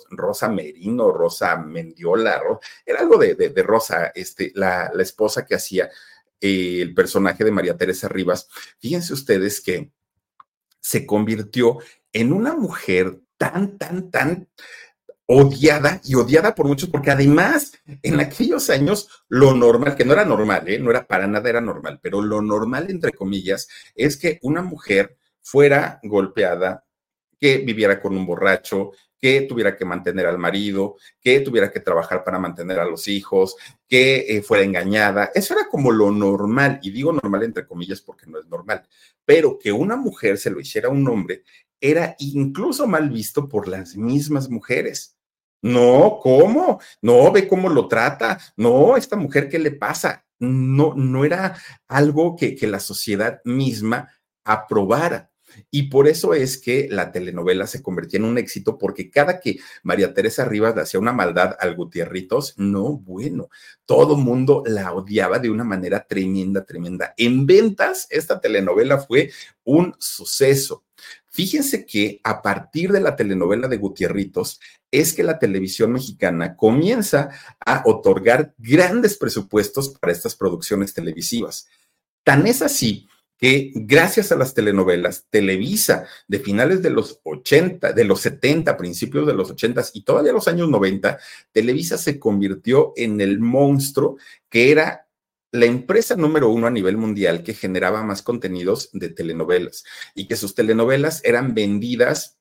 [0.09, 2.41] Rosa Merino, Rosa Mendiola,
[2.85, 5.89] era algo de, de, de Rosa, este, la, la, esposa que hacía
[6.41, 8.47] eh, el personaje de María Teresa Rivas.
[8.79, 9.91] Fíjense ustedes que
[10.79, 11.79] se convirtió
[12.13, 14.47] en una mujer tan, tan, tan
[15.31, 20.25] odiada y odiada por muchos, porque además en aquellos años lo normal, que no era
[20.25, 20.79] normal, ¿eh?
[20.79, 25.17] no era para nada, era normal, pero lo normal, entre comillas, es que una mujer
[25.41, 26.83] fuera golpeada,
[27.39, 32.23] que viviera con un borracho, que tuviera que mantener al marido, que tuviera que trabajar
[32.23, 33.55] para mantener a los hijos,
[33.87, 35.31] que eh, fuera engañada.
[35.33, 38.87] Eso era como lo normal, y digo normal entre comillas porque no es normal,
[39.25, 41.43] pero que una mujer se lo hiciera a un hombre
[41.81, 45.15] era incluso mal visto por las mismas mujeres
[45.61, 46.79] No, ¿cómo?
[47.01, 48.39] No, ve cómo lo trata.
[48.55, 50.25] No, esta mujer, ¿qué le pasa?
[50.39, 54.09] No, no era algo que, que la sociedad misma
[54.45, 55.28] aprobara.
[55.71, 59.59] Y por eso es que la telenovela se convertía en un éxito, porque cada que
[59.83, 63.49] María Teresa Rivas le hacía una maldad al Gutierritos, no, bueno,
[63.85, 67.13] todo mundo la odiaba de una manera tremenda, tremenda.
[67.17, 69.31] En ventas, esta telenovela fue
[69.63, 70.83] un suceso.
[71.31, 74.59] Fíjense que a partir de la telenovela de Gutierritos
[74.91, 77.29] es que la televisión mexicana comienza
[77.63, 81.67] a otorgar grandes presupuestos para estas producciones televisivas.
[82.23, 83.07] Tan es así
[83.39, 89.25] que gracias a las telenovelas, Televisa de finales de los 80, de los 70, principios
[89.25, 91.17] de los 80 y todavía los años 90,
[91.53, 94.17] Televisa se convirtió en el monstruo
[94.49, 95.07] que era
[95.51, 100.35] la empresa número uno a nivel mundial que generaba más contenidos de telenovelas y que
[100.35, 102.37] sus telenovelas eran vendidas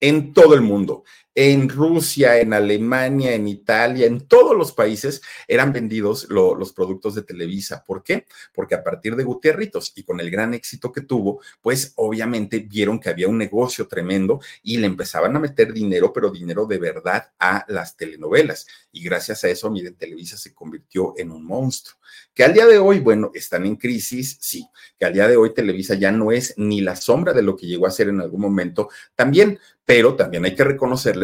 [0.00, 1.04] en todo el mundo,
[1.36, 7.22] en Rusia, en Alemania, en Italia, en todos los países eran vendidos los productos de
[7.22, 7.84] Televisa.
[7.86, 8.26] ¿Por qué?
[8.54, 12.98] Porque a partir de Gutierritos y con el gran éxito que tuvo, pues obviamente vieron
[12.98, 17.30] que había un negocio tremendo y le empezaban a meter dinero, pero dinero de verdad
[17.38, 18.66] a las telenovelas.
[18.90, 21.98] Y gracias a eso, miren, Televisa se convirtió en un monstruo.
[22.34, 24.66] Que al día de hoy, bueno, están en crisis, sí,
[24.98, 27.66] que al día de hoy Televisa ya no es ni la sombra de lo que
[27.66, 30.64] llegó a ser en algún momento, también, pero también hay que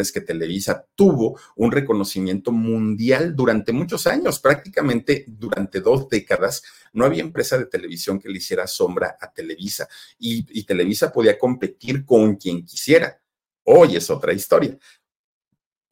[0.03, 6.63] reconocerles que Televisa tuvo un reconocimiento mundial durante muchos años, prácticamente durante dos décadas.
[6.93, 9.87] No había empresa de televisión que le hiciera sombra a Televisa
[10.19, 13.19] y, y Televisa podía competir con quien quisiera.
[13.65, 14.77] Hoy es otra historia.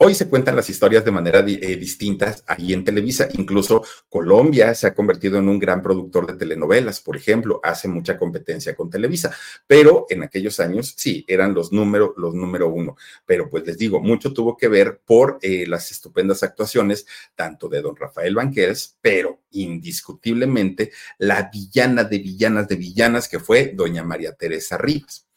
[0.04, 3.30] Hoy se cuentan las historias de manera eh, distinta ahí en Televisa.
[3.34, 8.18] Incluso Colombia se ha convertido en un gran productor de telenovelas, por ejemplo, hace mucha
[8.18, 9.32] competencia con Televisa.
[9.68, 12.96] Pero en aquellos años sí, eran los número, los número uno.
[13.28, 17.84] Pero pues les digo, mucho tuvo que ver por eh, las estupendas actuaciones tanto de
[17.84, 24.34] don Rafael Banquels, pero indiscutiblemente la villana de villanas de villanas que fue doña María
[24.34, 25.28] Teresa Rivas.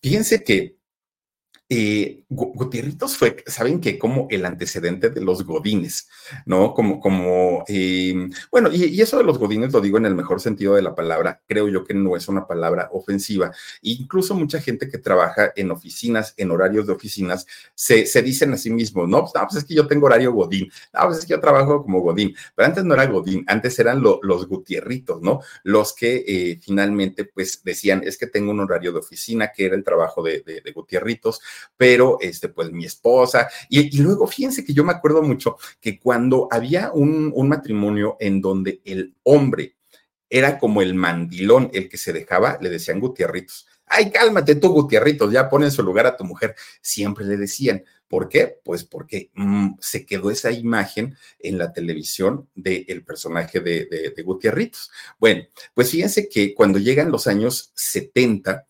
[0.00, 0.78] Fíjense que
[1.76, 6.08] eh, Gutierritos fue, saben que como el antecedente de los Godines,
[6.46, 6.72] ¿no?
[6.72, 10.74] Como, como, em, bueno, y, eso de los Godines lo digo en el mejor sentido
[10.74, 13.52] de la palabra, creo yo que no es una palabra ofensiva.
[13.82, 18.70] incluso mucha gente que trabaja en oficinas, en horarios de oficinas, se, dicen a sí
[18.70, 21.40] mismos, no, no, pues es que yo tengo horario Godín, no, pues es que yo
[21.40, 25.40] trabajo como Godín, pero antes no era Godín, antes eran los Gutierritos, ¿no?
[25.64, 29.74] Los que eh, finalmente, pues decían, es que tengo un horario de oficina, que era
[29.76, 31.40] el trabajo de, de, de Gutierritos
[31.76, 33.48] pero este, pues mi esposa.
[33.68, 38.40] Y, luego fíjense que yo me acuerdo mucho que cuando había un, un matrimonio en
[38.40, 39.76] donde el hombre
[40.28, 43.66] era como el mandilón, el que se dejaba, le decían Gutierritos.
[43.86, 46.54] Ay, cálmate tú, Gutierritos, ya pon en su lugar a tu mujer.
[46.80, 47.84] Siempre le decían.
[48.08, 48.60] ¿Por qué?
[48.62, 54.22] Pues porque mm, se quedó esa imagen en la televisión del personaje de, de, de
[54.22, 54.90] Gutierritos.
[55.18, 58.66] Bueno, pues fíjense que cuando llegan los años 70,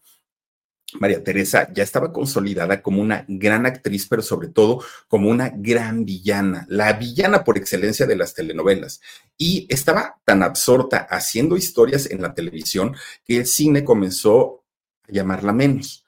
[1.00, 6.04] María Teresa ya estaba consolidada como una gran actriz, pero sobre todo como una gran
[6.04, 9.00] villana, la villana por excelencia de las telenovelas.
[9.36, 12.94] Y estaba tan absorta haciendo historias en la televisión
[13.24, 14.64] que el cine comenzó
[15.08, 16.03] a llamarla menos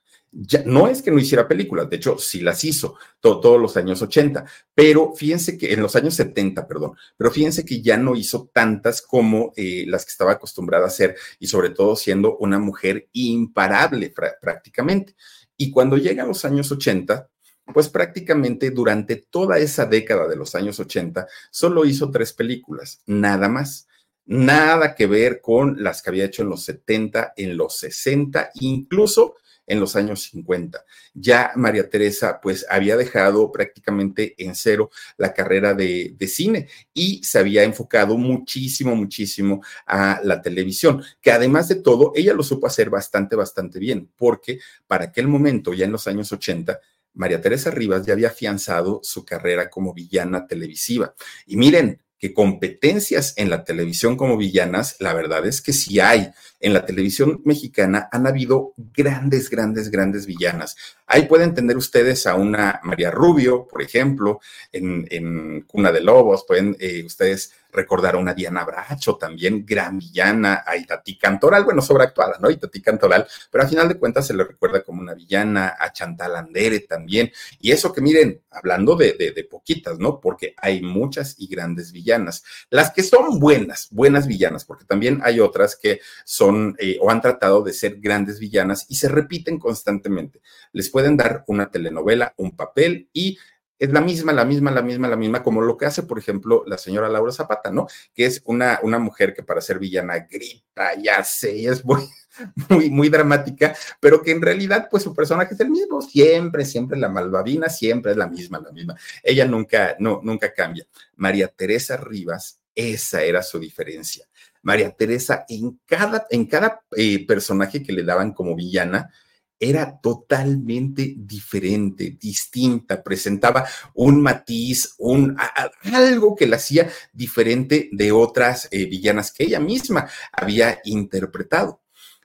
[0.66, 4.44] no es que no hiciera películas, de hecho sí las hizo todos los años 80,
[4.74, 9.00] pero fíjense que en los años 70, perdón, pero fíjense que ya no hizo tantas
[9.00, 14.12] como eh, las que estaba acostumbrada a hacer y sobre todo siendo una mujer imparable
[14.40, 15.14] prácticamente.
[15.56, 17.30] Y cuando llegan los años 80,
[17.72, 23.48] pues prácticamente durante toda esa década de los años 80 solo hizo tres películas, nada
[23.48, 23.88] más.
[24.28, 29.36] Nada que ver con las que había hecho en los 70, en los 60, incluso
[29.66, 30.84] en los años 50.
[31.14, 37.22] Ya María Teresa pues había dejado prácticamente en cero la carrera de, de, cine y
[37.24, 42.66] se había enfocado muchísimo, muchísimo a la televisión, que además de todo, ella lo supo
[42.66, 46.80] hacer bastante, bastante bien, porque para aquel momento, ya en los años 80,
[47.14, 51.14] María Teresa Rivas ya había afianzado su carrera como villana televisiva.
[51.46, 56.30] Y miren, que competencias en la televisión como villanas, la verdad es que sí hay.
[56.66, 60.74] En la televisión mexicana han habido grandes, grandes, grandes villanas.
[61.06, 64.40] Ahí pueden tener ustedes a una María Rubio, por ejemplo,
[64.72, 70.64] en, Cuna de Lobos, pueden eh, ustedes recordar a una Diana Bracho, también gran villana,
[70.66, 72.50] a Itatí Cantoral, bueno, sobreactuada, ¿no?
[72.50, 76.34] Itatí Cantoral, pero al final de cuentas se le recuerda como una villana, a Chantal
[76.34, 80.20] Andere también, y eso que miren, hablando de, de, poquitas, ¿no?
[80.20, 85.40] Porque hay muchas y grandes villanas, las que son buenas, buenas villanas, porque también hay
[85.40, 90.40] otras que son eh, o han tratado de ser grandes villanas y se repiten constantemente.
[90.72, 93.38] Les pueden dar una telenovela, un papel y
[93.78, 96.64] es la misma, la misma, la misma, la misma, como lo que hace, por ejemplo,
[96.66, 97.86] la señora Laura Zapata, ¿no?
[98.14, 102.08] Que es una, una mujer que para ser villana grita, ya sé, es muy,
[102.70, 106.98] muy, muy dramática, pero que en realidad, pues su personaje es el mismo, siempre, siempre
[106.98, 108.96] la malvadina, siempre es la misma, la misma.
[109.22, 110.86] Ella nunca, no, nunca cambia.
[111.16, 114.26] María Teresa Rivas, esa era su diferencia.
[114.66, 119.12] María Teresa, en cada, en cada eh, personaje que le daban como villana,
[119.60, 125.36] era totalmente diferente, distinta, presentaba un matiz, un,
[125.84, 131.80] algo que la hacía diferente de otras eh, villanas que ella misma había interpretado.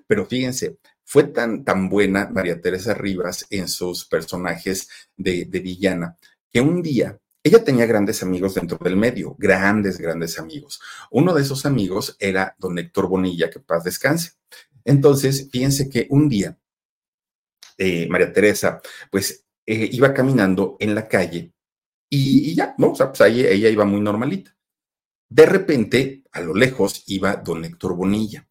[0.07, 6.17] Pero fíjense, fue tan, tan buena María Teresa Rivas en sus personajes de, de villana
[6.51, 10.79] que un día ella tenía grandes amigos dentro del medio, grandes, grandes amigos.
[11.09, 14.33] Uno de esos amigos era don Héctor Bonilla, que paz descanse.
[14.85, 16.57] Entonces, fíjense que un día
[17.77, 21.51] eh, María Teresa, pues eh, iba caminando en la calle
[22.09, 22.91] y, ya, ¿no?
[22.91, 24.55] O sea, pues ahí ella iba muy normalita.
[25.29, 28.47] De repente, a lo lejos, iba don Héctor Bonilla.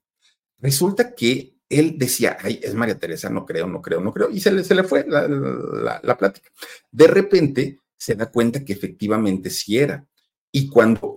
[0.58, 4.40] Resulta que él decía, ay, es María Teresa, no creo, no creo, no creo, y
[4.40, 6.50] se le, se le fue la, la, plática.
[6.90, 10.06] De repente se da cuenta que efectivamente sí era.
[10.50, 11.14] Y cuando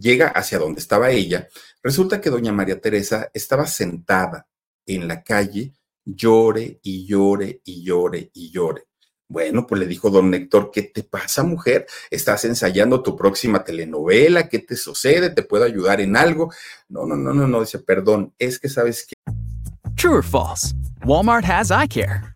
[0.00, 1.46] llega hacia donde estaba ella,
[1.82, 4.48] resulta que doña María Teresa estaba sentada
[4.86, 8.84] en la calle llore y llore y llore y llore.
[9.28, 11.86] Bueno, pues le dijo don Héctor, ¿qué te pasa, mujer?
[12.10, 14.48] ¿Estás ensayando tu próxima telenovela?
[14.48, 15.30] ¿Qué te sucede?
[15.30, 16.52] ¿Te puedo ayudar en algo?
[16.88, 19.14] No, no, no, no, no, dice, perdón, es que sabes que...
[19.96, 20.74] True or false?
[21.04, 22.34] Walmart has eye care.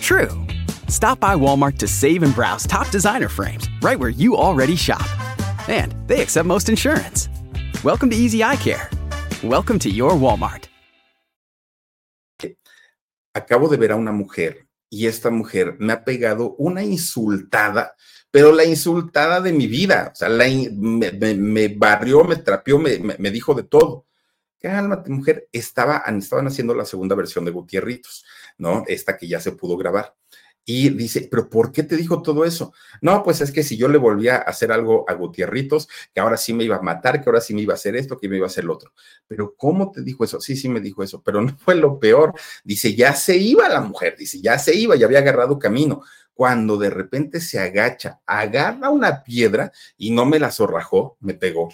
[0.00, 0.53] True.
[0.88, 5.06] Stop by Walmart to save and browse top designer frames right where you already shop.
[5.68, 7.28] And they accept most insurance.
[7.82, 8.90] Welcome to Easy Eye Care.
[9.42, 10.68] Welcome to your Walmart.
[13.34, 17.94] acabo de ver a una mujer y esta mujer me ha pegado una insultada,
[18.30, 23.54] pero la insultada de mi vida, o sea, me, barrió, me trapeó, me, me, dijo
[23.54, 24.06] de todo.
[24.60, 28.24] Cálmate, mujer, estaba, estaban haciendo la segunda versión de Gutierritos,
[28.56, 28.84] ¿no?
[28.86, 30.14] Esta que ya se pudo grabar.
[30.66, 32.72] Y dice, pero ¿por qué te dijo todo eso?
[33.02, 36.38] No, pues es que si yo le volvía a hacer algo a Gutierritos, que ahora
[36.38, 38.36] sí me iba a matar, que ahora sí me iba a hacer esto, que me
[38.36, 38.92] iba a hacer lo otro.
[39.26, 40.40] Pero ¿cómo te dijo eso?
[40.40, 42.32] Sí, sí me dijo eso, pero no fue lo peor.
[42.64, 46.02] Dice, ya se iba la mujer, dice, ya se iba, ya había agarrado camino.
[46.32, 51.68] Cuando de repente se agacha, agarra una piedra y no me la zorrajó, me pegó.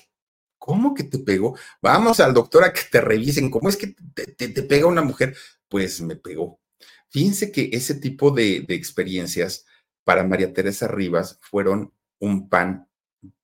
[0.58, 1.56] ¿Cómo que te pegó?
[1.80, 3.50] Vamos al doctor a que te revisen.
[3.50, 5.34] ¿Cómo es que te, te pega una mujer?
[5.68, 6.60] Pues me pegó
[7.10, 9.66] Fíjense que ese tipo de, experiencias
[10.04, 12.88] para María Teresa Rivas fueron un pan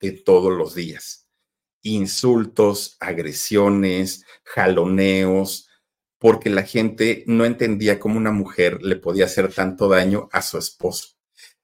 [0.00, 1.28] de todos los días.
[1.82, 5.68] Insultos, agresiones, jaloneos,
[6.18, 10.58] porque la gente no entendía cómo una mujer le podía hacer tanto daño a su
[10.58, 11.16] esposo.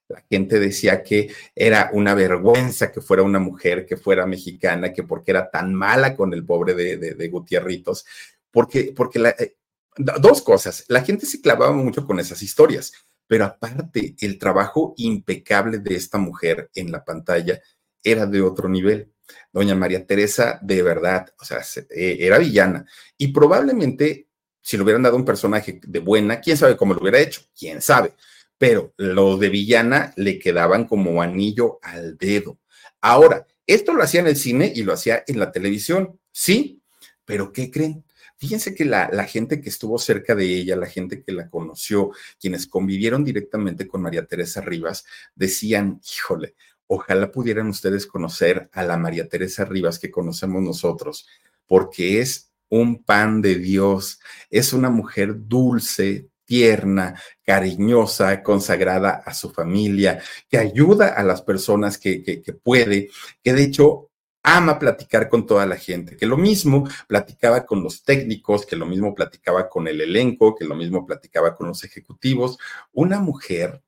[0.08, 5.04] La gente decía que era una vergüenza que fuera una mujer, que fuera mexicana, que
[5.04, 8.04] porque era tan mala con el pobre de, de, Gutierritos,
[8.50, 9.56] porque, porque la, eh,
[9.96, 10.84] dos cosas.
[10.88, 12.92] La gente se clavaba mucho con esas historias,
[13.26, 17.60] pero aparte, el trabajo impecable de esta mujer en la pantalla
[18.02, 19.12] era de otro nivel.
[19.52, 22.84] Doña María Teresa, de verdad, o sea, eh, era villana.
[23.16, 24.28] Y probablemente,
[24.60, 27.80] si le hubieran dado un personaje de buena, quién sabe cómo lo hubiera hecho, quién
[27.80, 28.14] sabe.
[28.58, 32.58] Pero lo de villana le quedaban como anillo al dedo.
[33.00, 36.82] Ahora, esto lo hacía en el cine y lo hacía en la televisión, sí,
[37.24, 38.04] pero ¿qué creen?
[38.42, 42.66] Fíjense que la, gente que estuvo cerca de ella, la gente que la conoció, quienes
[42.66, 45.04] convivieron directamente con María Teresa Rivas,
[45.36, 46.56] decían, híjole,
[46.88, 51.28] ojalá pudieran ustedes conocer a la María Teresa Rivas que conocemos nosotros,
[51.68, 54.18] porque es un pan de Dios,
[54.50, 61.96] es una mujer dulce, tierna, cariñosa, consagrada a su familia, que ayuda a las personas
[61.96, 63.08] que, que, que puede,
[63.40, 64.10] que de hecho
[64.42, 68.86] ama platicar con toda la gente, que lo mismo platicaba con los técnicos, que lo
[68.86, 72.58] mismo platicaba con el elenco, que lo mismo platicaba con los ejecutivos.
[72.92, 73.82] Una mujer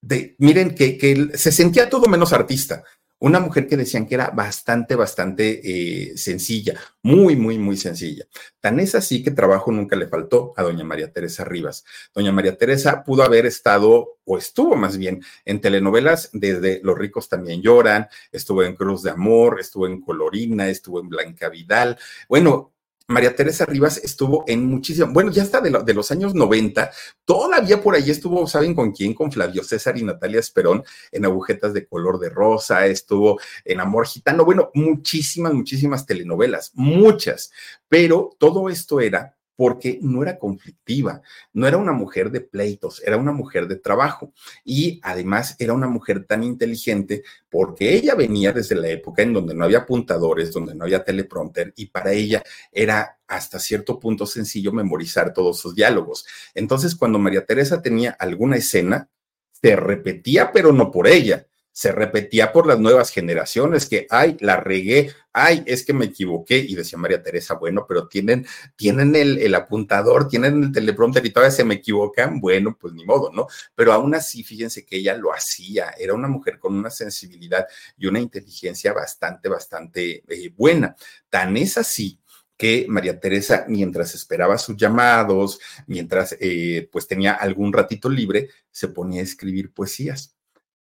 [0.00, 2.84] de, miren, que, que se sentía todo menos artista
[3.24, 8.26] una mujer que decían que era bastante, bastante eh, sencilla, muy, muy, muy sencilla.
[8.60, 11.86] Tan es así que trabajo nunca le faltó a doña María Teresa Rivas.
[12.14, 17.30] Doña María Teresa pudo haber estado, o estuvo más bien, en telenovelas desde Los ricos
[17.30, 21.96] también lloran, estuvo en Cruz de Amor, estuvo en Colorina, estuvo en Blanca Vidal.
[22.28, 22.73] Bueno,
[23.06, 26.90] María Teresa Rivas estuvo en muchísimo, bueno, ya está de, de, los años 90,
[27.26, 29.12] todavía por ahí estuvo, ¿saben con quién?
[29.12, 30.82] Con Flavio César y Natalia Esperón
[31.12, 37.52] en Agujetas de Color de Rosa, estuvo en Amor Gitano, bueno, muchísimas, muchísimas telenovelas, muchas,
[37.88, 43.16] pero todo esto era porque no era conflictiva, no era una mujer de pleitos, era
[43.16, 44.32] una mujer de trabajo
[44.64, 49.54] y además era una mujer tan inteligente porque ella venía desde la época en donde
[49.54, 52.42] no había apuntadores, donde no había teleprompter y para ella
[52.72, 56.26] era hasta cierto punto sencillo memorizar todos sus diálogos.
[56.54, 59.08] Entonces, cuando María Teresa tenía alguna escena,
[59.52, 64.58] se repetía, pero no por ella se repetía por las nuevas generaciones que, ay, la
[64.58, 66.58] regué, ay, es que me equivoqué.
[66.58, 68.46] Y decía María Teresa, bueno, pero tienen,
[68.76, 73.04] tienen el, el, apuntador, tienen el teleprompter y todavía se me equivocan, bueno, pues ni
[73.04, 73.48] modo, ¿no?
[73.74, 77.66] Pero aún así, fíjense que ella lo hacía, era una mujer con una sensibilidad
[77.98, 80.94] y una inteligencia bastante, bastante eh, buena.
[81.28, 82.20] Tan es así
[82.56, 85.58] que María Teresa, mientras esperaba sus llamados,
[85.88, 90.33] mientras eh, pues tenía algún ratito libre, se ponía a escribir poesías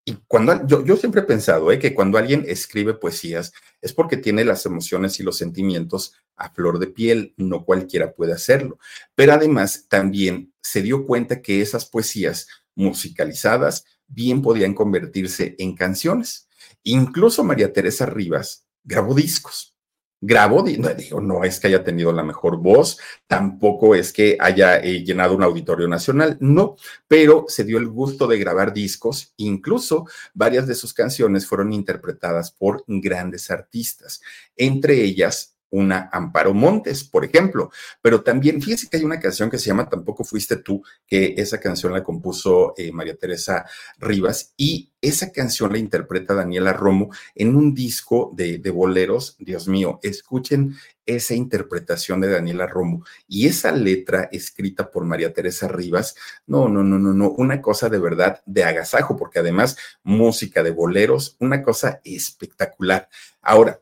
[0.04, 1.78] y cuando yo, yo siempre he pensado ¿eh?
[1.78, 6.80] que cuando alguien escribe poesías es porque tiene las emociones y los sentimientos a flor
[6.80, 8.80] de piel, no cualquiera puede hacerlo.
[9.14, 16.48] Pero además también se dio cuenta que esas poesías musicalizadas bien podían convertirse en canciones.
[16.84, 19.76] Incluso María Teresa Rivas grabó discos
[20.22, 24.78] grabó, no, digo, no es que haya tenido la mejor voz, tampoco es que haya
[24.78, 26.76] eh, llenado un auditorio nacional, no,
[27.08, 30.06] pero se dio el gusto de grabar discos, incluso
[30.36, 34.22] varias de sus canciones fueron interpretadas por grandes artistas,
[34.56, 37.72] entre ellas una Amparo Montes, por ejemplo.
[38.02, 41.60] Pero también, fíjese que hay una canción que se llama Tampoco fuiste tú, que esa
[41.60, 43.66] canción la compuso eh, María Teresa
[43.98, 49.36] Rivas y esa canción la interpreta Daniela Romo en un disco de, de boleros.
[49.40, 55.68] Dios mío, escuchen esa interpretación de Daniela Romo y esa letra escrita por María Teresa
[55.68, 56.16] Rivas,
[56.46, 60.72] no, no, no, no, no, una cosa de verdad de agasajo, porque además música de
[60.72, 63.10] boleros, una cosa espectacular.
[63.42, 63.81] Ahora,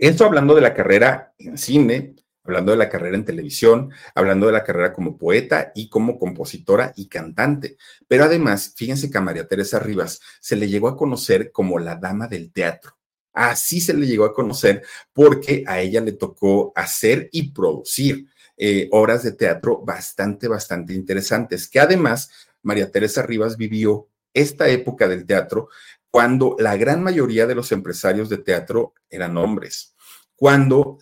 [0.00, 4.52] esto hablando de la carrera en cine, hablando de la carrera en televisión, hablando de
[4.54, 7.76] la carrera como poeta y como compositora y cantante.
[8.08, 11.96] Pero además, fíjense que a María Teresa Rivas se le llegó a conocer como la
[11.96, 12.96] dama del teatro.
[13.34, 14.82] Así se le llegó a conocer
[15.12, 18.26] porque a ella le tocó hacer y producir
[18.56, 22.30] eh, obras de teatro bastante, bastante interesantes, que además
[22.62, 25.68] María Teresa Rivas vivió esta época del teatro
[26.10, 29.94] cuando la gran mayoría de los empresarios de teatro eran hombres,
[30.40, 30.98] cuando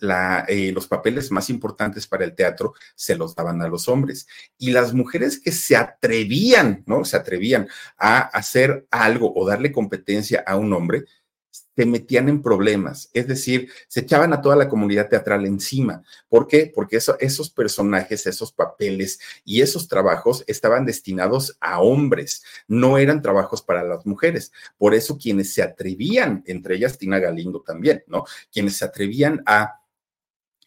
[0.49, 4.27] eh, los papeles más importantes para el teatro se los daban a los hombres.
[4.57, 7.05] Y las mujeres que se atrevían, ¿no?
[7.05, 11.05] Se atrevían a hacer algo o darle competencia a un hombre,
[11.79, 16.03] se metían en problemas, es decir, se echaban a toda la comunidad teatral encima.
[16.27, 16.69] ¿Por qué?
[16.75, 23.61] Porque esos personajes, esos papeles y esos trabajos estaban destinados a hombres, no eran trabajos
[23.61, 24.51] para las mujeres.
[24.77, 28.25] Por eso quienes se atrevían, entre ellas Tina Galindo también, ¿no?
[28.51, 29.79] Quienes se atrevían a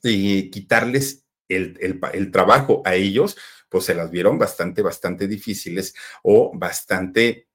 [0.04, 1.78] eh, quitarles el,
[2.14, 3.36] el trabajo a ellos,
[3.68, 7.48] pues se las vieron bastante, bastante difíciles o bastante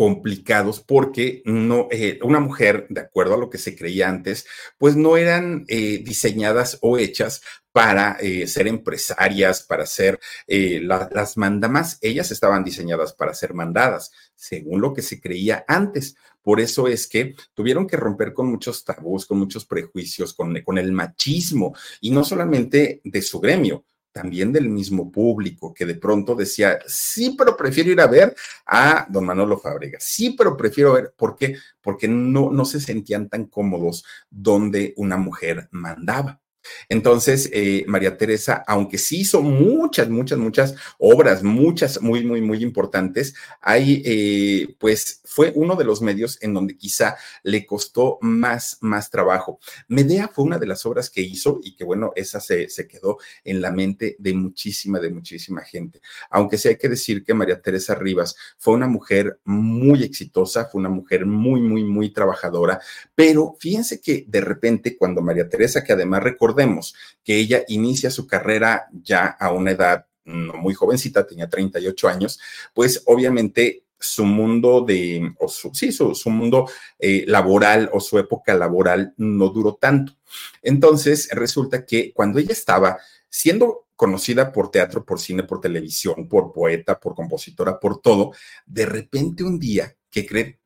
[0.00, 4.46] complicados porque no, eh, una mujer, de acuerdo a lo que se creía antes,
[4.78, 11.36] pues no eran eh, diseñadas o hechas para eh, ser empresarias, para ser la, las
[11.36, 16.16] mandamas, ellas estaban diseñadas para ser mandadas, según lo que se creía antes.
[16.40, 20.78] Por eso es que tuvieron que romper con muchos tabús, con muchos prejuicios, con, con
[20.78, 26.34] el machismo, y no solamente de su gremio, también del mismo público, que de pronto
[26.34, 28.34] decía, sí, pero prefiero ir a ver
[28.66, 31.56] a don Manolo Fábrega, sí, pero prefiero ver, ¿por qué?
[31.80, 36.40] Porque no, no se sentían tan cómodos donde una mujer mandaba.
[36.88, 42.62] Entonces, eh, María Teresa, aunque sí hizo muchas, muchas, muchas obras, muchas muy, muy, muy
[42.62, 48.78] importantes, ahí, eh, pues, fue uno de los medios en donde quizá le costó más,
[48.80, 49.60] más trabajo.
[49.88, 53.18] Medea fue una de las obras que hizo y que, bueno, esa se, se quedó
[53.44, 56.00] en la mente de muchísima, de muchísima gente.
[56.30, 60.80] Aunque sí hay que decir que María Teresa Rivas fue una mujer muy exitosa, fue
[60.80, 62.80] una mujer muy, muy, muy trabajadora,
[63.14, 68.10] pero fíjense que de repente cuando María Teresa, que además recordó, recordemos que ella inicia
[68.10, 72.38] su carrera ya a una edad muy jovencita, tenía 38 años,
[72.74, 78.54] pues obviamente su mundo de, o su, sí, su, mundo eh, laboral o su época
[78.54, 80.16] laboral no duró tanto.
[80.62, 82.98] Entonces, resulta que cuando ella estaba
[83.28, 88.32] siendo conocida por teatro, por cine, por televisión, por poeta, por compositora, por todo,
[88.64, 90.58] de repente un día, ¿qué creen?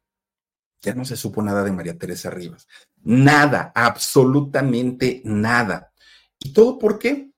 [0.83, 2.69] Ya no se supo nada de María Teresa Rivas.
[3.05, 5.93] Nada, absolutamente nada.
[6.39, 7.31] ¿Y todo por qué?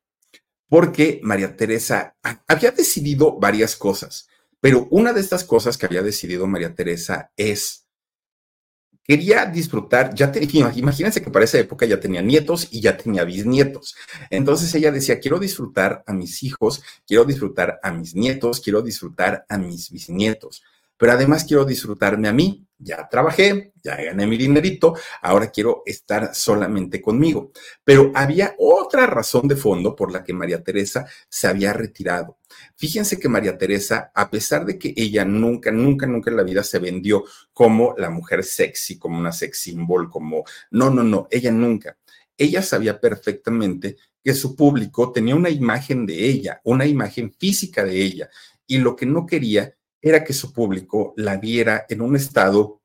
[0.69, 4.29] Porque María Teresa había decidido varias cosas,
[4.61, 7.87] pero una de estas cosas que había decidido María Teresa es
[9.07, 10.33] quería disfrutar, ya
[10.75, 13.95] imagínense que para esa época ya tenía nietos y ya tenía bisnietos.
[14.31, 19.47] Entonces ella decía, quiero disfrutar a mis hijos, quiero disfrutar a mis nietos, quiero disfrutar
[19.49, 20.63] a mis bisnietos,
[20.97, 22.63] pero además quiero disfrutarme a mí.
[22.79, 27.53] Ya trabajé, ya gané mi dinerito, ahora quiero estar solamente conmigo.
[27.83, 32.37] Pero había otra razón de fondo por la que María Teresa se había retirado.
[32.75, 36.63] Fíjense que María Teresa, a pesar de que ella nunca, nunca, nunca en la vida
[36.63, 37.25] se vendió
[37.55, 40.45] como la mujer sexy, como una sex symbol, como...
[40.71, 41.97] No, no, no, ella nunca.
[42.37, 48.03] Ella sabía perfectamente que su público tenía una imagen de ella, una imagen física de
[48.03, 48.29] ella,
[48.67, 49.75] y lo que no quería
[50.09, 52.81] era que su público la viera en un estado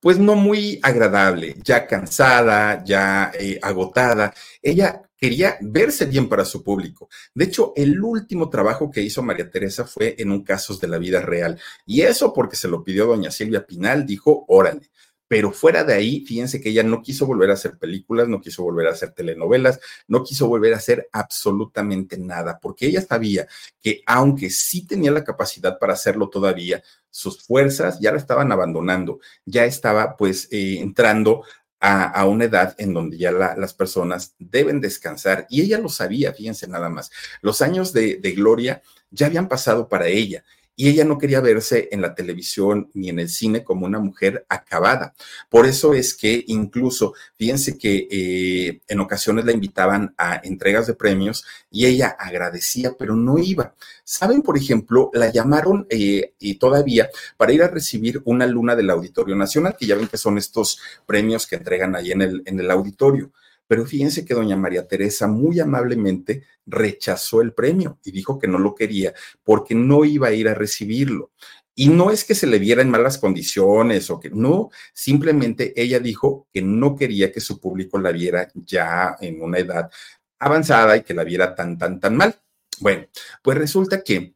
[0.00, 4.34] pues no muy agradable, ya cansada, ya eh, agotada.
[4.60, 7.08] Ella quería verse bien para su público.
[7.34, 10.98] De hecho, el último trabajo que hizo María Teresa fue en un casos de la
[10.98, 11.58] vida real.
[11.86, 14.90] Y eso porque se lo pidió doña Silvia Pinal, dijo, órale.
[15.26, 18.62] Pero fuera de ahí, fíjense que ella no quiso volver a hacer películas, no quiso
[18.62, 23.46] volver a hacer telenovelas, no quiso volver a hacer absolutamente nada, porque ella sabía
[23.80, 29.20] que aunque sí tenía la capacidad para hacerlo todavía, sus fuerzas ya la estaban abandonando,
[29.46, 31.44] ya estaba pues eh, entrando
[31.80, 35.46] a, una edad en donde ya las personas deben descansar.
[35.50, 37.10] Y ella lo sabía, fíjense nada más.
[37.42, 40.44] Los años de, de gloria ya habían pasado para ella
[40.76, 44.44] y ella no quería verse en la televisión ni en el cine como una mujer
[44.48, 45.14] acabada.
[45.48, 50.94] Por eso es que incluso, fíjense que eh, en ocasiones la invitaban a entregas de
[50.94, 53.74] premios y ella agradecía, pero no iba.
[54.04, 58.90] Saben, por ejemplo, la llamaron eh, y todavía para ir a recibir una luna del
[58.90, 62.60] Auditorio Nacional, que ya ven que son estos premios que entregan ahí en el, en
[62.60, 63.30] el auditorio.
[63.66, 68.58] Pero fíjense que doña María Teresa muy amablemente rechazó el premio y dijo que no
[68.58, 71.32] lo quería porque no iba a ir a recibirlo.
[71.74, 75.98] Y no es que se le viera en malas condiciones o que no, simplemente ella
[75.98, 79.90] dijo que no quería que su público la viera ya en una edad
[80.38, 82.34] avanzada y que la viera tan, tan, tan mal.
[82.80, 83.06] Bueno,
[83.42, 84.34] pues resulta que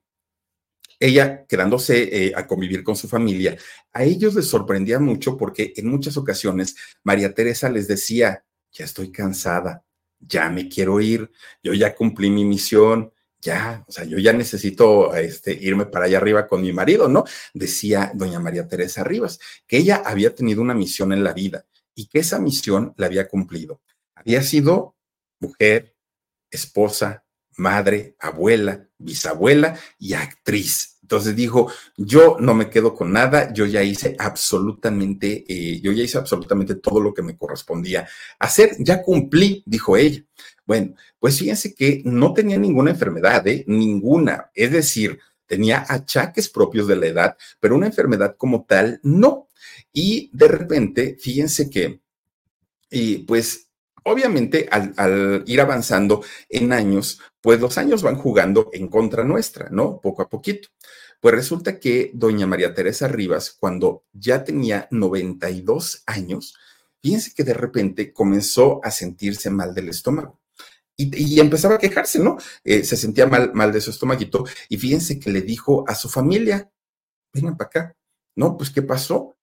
[1.01, 3.57] ella quedándose eh, a convivir con su familia,
[3.93, 9.11] a ellos les sorprendía mucho porque en muchas ocasiones María Teresa les decía, ya estoy
[9.11, 9.85] cansada,
[10.21, 11.31] ya me quiero ir,
[11.63, 16.19] yo ya cumplí mi misión, ya, o sea, yo ya necesito este, irme para allá
[16.19, 17.25] arriba con mi marido, ¿no?
[17.55, 21.65] Decía doña María Teresa Rivas, que ella había tenido una misión en la vida
[21.95, 23.81] y que esa misión la había cumplido.
[24.15, 24.97] Había sido
[25.39, 25.97] mujer,
[26.51, 27.25] esposa,
[27.57, 30.98] madre, abuela, bisabuela y actriz.
[31.09, 36.03] Entonces dijo, yo no me quedo con nada, yo ya hice absolutamente, eh, yo ya
[36.03, 38.07] hice absolutamente todo lo que me correspondía
[38.39, 40.23] hacer, ya cumplí, dijo ella.
[40.67, 43.65] Bueno, pues fíjense que no tenía ninguna enfermedad, ¿eh?
[43.67, 49.49] ninguna, es decir, tenía achaques propios de la edad, pero una enfermedad como tal, no.
[49.91, 52.03] Y de repente, fíjense que,
[52.91, 53.69] y pues
[54.09, 60.01] Obviamente, al, ir avanzando en años, pues los años van jugando en contra nuestra, ¿no?
[60.01, 60.69] Poco a poquito.
[61.21, 66.55] Pues resulta que doña María Teresa Rivas, cuando ya tenía 92 años,
[67.03, 70.41] fíjense que de repente comenzó a sentirse mal del estómago.
[71.01, 72.39] Y, empezaba a quejarse, ¿no?
[72.65, 74.45] Eh, se sentía mal, mal de su estomaguito.
[74.69, 76.73] Y fíjense que le dijo a su familia,
[77.33, 77.97] vengan para acá.
[78.35, 79.37] No, pues, ¿qué pasó?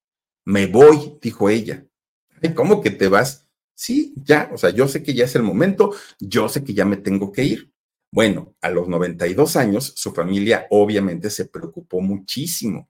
[0.44, 1.86] Me voy, dijo ella.
[2.56, 3.48] ¿Cómo que te vas?
[3.74, 6.86] Sí, ya, o sea, yo sé que ya es el momento, yo sé que ya
[6.86, 7.75] me tengo que ir.
[8.16, 12.88] Bueno, a los 92 años, su familia obviamente se preocupó muchísimo.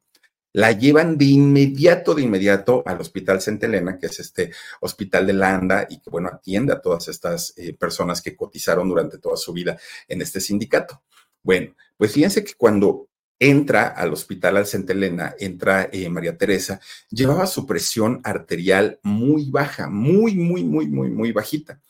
[0.54, 4.52] La llevan de inmediato, de inmediato al Hospital Santa Elena, que es este
[4.82, 8.88] hospital de la ANDA y que, bueno, atiende a todas estas eh, personas que cotizaron
[8.88, 11.02] durante toda su vida en este sindicato.
[11.42, 13.10] Bueno, pues fíjense que cuando
[13.40, 19.50] entra al hospital al Santa Elena, entra eh, María Teresa, llevaba su presión arterial muy
[19.50, 21.82] baja, muy, muy, muy, muy, muy bajita.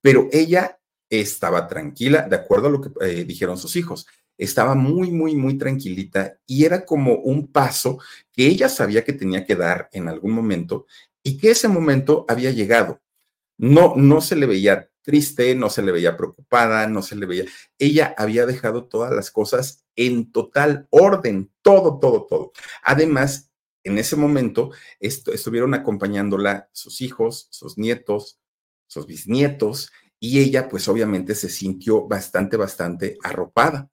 [0.00, 0.78] Pero ella
[1.08, 4.06] estaba tranquila, de acuerdo a lo que eh, dijeron sus hijos.
[4.36, 7.98] Estaba muy, muy, muy tranquilita y era como un paso
[8.32, 10.86] que ella sabía que tenía que dar en algún momento
[11.22, 13.00] y que ese momento había llegado.
[13.56, 17.44] No, no se le veía triste, no se le veía preocupada, no se le veía.
[17.78, 22.52] Ella había dejado todas las cosas en total orden, todo, todo, todo.
[22.82, 23.52] Además,
[23.84, 28.40] en ese momento estuvieron acompañándola sus hijos, sus nietos,
[28.86, 29.92] sus bisnietos,
[30.24, 33.90] y ella pues obviamente se sintió bastante, bastante arropada.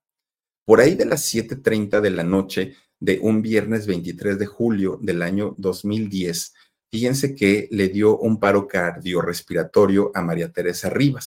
[0.65, 5.23] Por ahí de las 7.30 de la noche de un viernes 23 de julio del
[5.23, 6.53] año 2010,
[6.89, 11.25] fíjense que le dio un paro cardiorrespiratorio a María Teresa Rivas.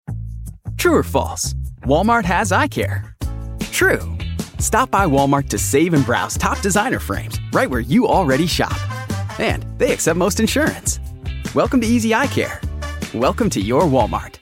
[0.76, 1.54] True or false?
[1.86, 3.16] Walmart has eye care.
[3.72, 4.00] True.
[4.58, 8.78] Stop by Walmart to save and browse top designer frames right where you already shop.
[9.38, 11.00] And they accept most insurance.
[11.54, 12.60] Welcome to Easy Eye Care.
[13.14, 14.39] Welcome to your Walmart.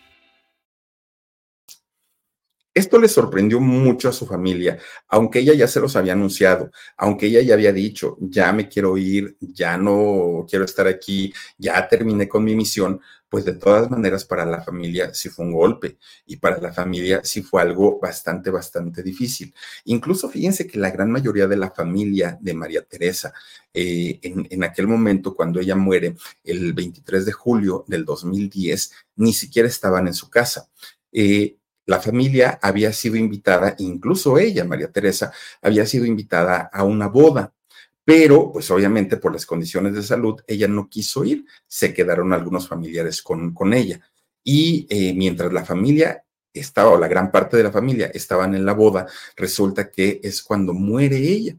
[2.78, 7.26] Esto le sorprendió mucho a su familia, aunque ella ya se los había anunciado, aunque
[7.26, 12.28] ella ya había dicho, ya me quiero ir, ya no quiero estar aquí, ya terminé
[12.28, 16.36] con mi misión, pues de todas maneras para la familia sí fue un golpe y
[16.36, 19.52] para la familia sí fue algo bastante, bastante difícil.
[19.86, 23.34] Incluso fíjense que la gran mayoría de la familia de María Teresa,
[23.74, 26.14] eh, en, aquel momento cuando ella muere,
[26.44, 30.70] el 23 de julio del 2010, ni siquiera estaban en su casa.
[31.10, 31.56] Eh,
[31.88, 35.32] la familia había sido invitada, incluso ella, María Teresa,
[35.62, 37.54] había sido invitada a una boda,
[38.04, 42.68] pero pues obviamente por las condiciones de salud ella no quiso ir, se quedaron algunos
[42.68, 44.00] familiares con, con ella.
[44.44, 48.66] Y eh, mientras la familia estaba, o la gran parte de la familia estaban en
[48.66, 51.56] la boda, resulta que es cuando muere ella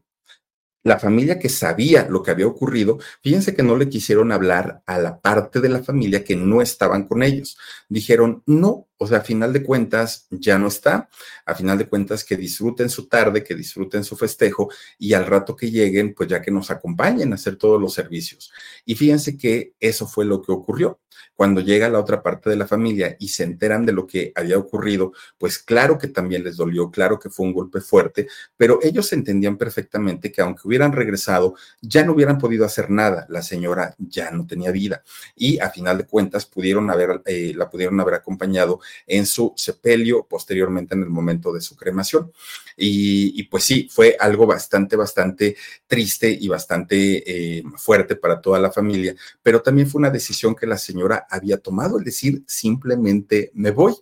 [0.84, 4.98] la familia que sabía lo que había ocurrido, fíjense que no le quisieron hablar a
[4.98, 7.58] la parte de la familia que no estaban con ellos.
[7.90, 11.10] Dijeron, no, o sea, a final de cuentas ya no está,
[11.46, 15.56] a final de cuentas que disfruten su tarde, que disfruten su festejo y al rato
[15.56, 18.52] que lleguen, pues ya que nos acompañen a hacer todos los servicios.
[18.86, 21.00] Y fíjense que eso fue lo que ocurrió.
[21.40, 24.58] Cuando llega la otra parte de la familia y se enteran de lo que había
[24.58, 28.28] ocurrido, pues claro que también les dolió, claro que fue un golpe fuerte,
[28.58, 33.26] pero ellos entendían perfectamente que aunque hubieran regresado, ya no hubieran podido hacer nada.
[33.30, 35.02] La señora ya no tenía vida
[35.34, 40.26] y a final de cuentas pudieron haber, eh, la pudieron haber acompañado en su sepelio,
[40.30, 42.32] posteriormente en el momento de su cremación.
[42.82, 48.72] Y, pues sí, fue algo bastante, bastante triste y bastante eh, fuerte para toda la
[48.72, 53.72] familia, pero también fue una decisión que la señora había tomado, el decir, simplemente me
[53.72, 53.94] voy.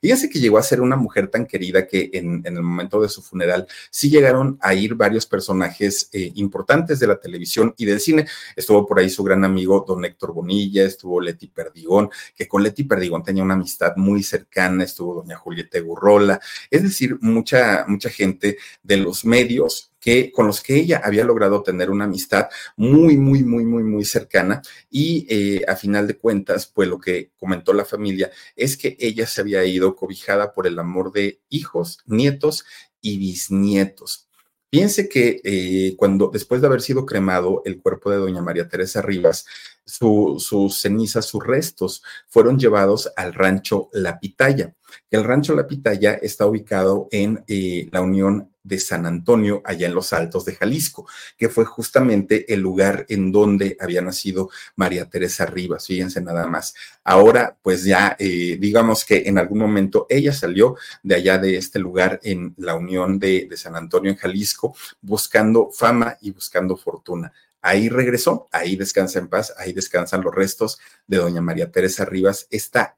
[0.00, 3.20] Fíjense que llegó a ser una mujer tan querida que en, el momento de su
[3.22, 8.26] funeral sí llegaron a ir varios personajes eh, importantes de la televisión y del cine.
[8.56, 12.84] Estuvo por ahí su gran amigo don Héctor Bonilla, estuvo Leti Perdigón, que con Leti
[12.84, 16.40] Perdigón tenía una amistad muy cercana, estuvo doña Julieta Gurrola,
[16.70, 21.62] es decir, mucha, mucha gente de los medios que, con los que ella había logrado
[21.62, 24.62] tener una amistad muy, muy, muy, muy, muy cercana.
[24.90, 29.26] Y eh, a final de cuentas, pues lo que comentó la familia es que ella
[29.26, 32.64] se había ido cobijada por el amor de hijos, nietos
[33.00, 34.26] y bisnietos.
[34.70, 39.02] Piense que eh, cuando, después de haber sido cremado el cuerpo de doña María Teresa
[39.02, 39.44] Rivas,
[39.84, 44.76] sus cenizas, sus restos fueron llevados al rancho La Pitaya.
[45.10, 49.94] El rancho La Pitaya está ubicado en eh, la Unión de San Antonio, allá en
[49.94, 55.46] los Altos de Jalisco, que fue justamente el lugar en donde había nacido María Teresa
[55.46, 56.74] Rivas, fíjense nada más.
[57.04, 61.78] Ahora, pues ya, eh, digamos que en algún momento ella salió de allá de este
[61.78, 67.32] lugar en la Unión de, de San Antonio, en Jalisco, buscando fama y buscando fortuna.
[67.62, 72.46] Ahí regresó, ahí descansa en paz, ahí descansan los restos de doña María Teresa Rivas,
[72.50, 72.96] esta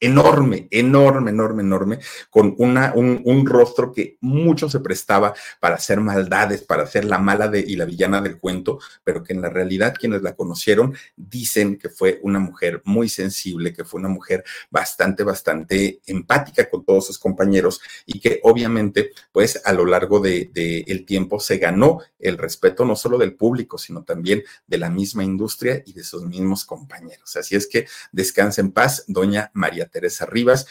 [0.00, 1.98] enorme, enorme, enorme, enorme,
[2.30, 7.48] con una, un, rostro que mucho se prestaba para hacer maldades, para hacer la mala
[7.48, 11.78] de, y la villana del cuento, pero que en la realidad quienes la conocieron dicen
[11.78, 17.06] que fue una mujer muy sensible, que fue una mujer bastante, bastante empática con todos
[17.06, 22.38] sus compañeros y que obviamente, pues a lo largo del de, tiempo se ganó el
[22.38, 26.64] respeto no solo del público, sino también de la misma industria y de sus mismos
[26.64, 27.36] compañeros.
[27.36, 30.66] Así es que descansa en paz doña María Teresa Rivas,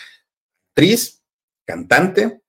[0.71, 1.23] actriz,
[1.65, 2.41] cantante,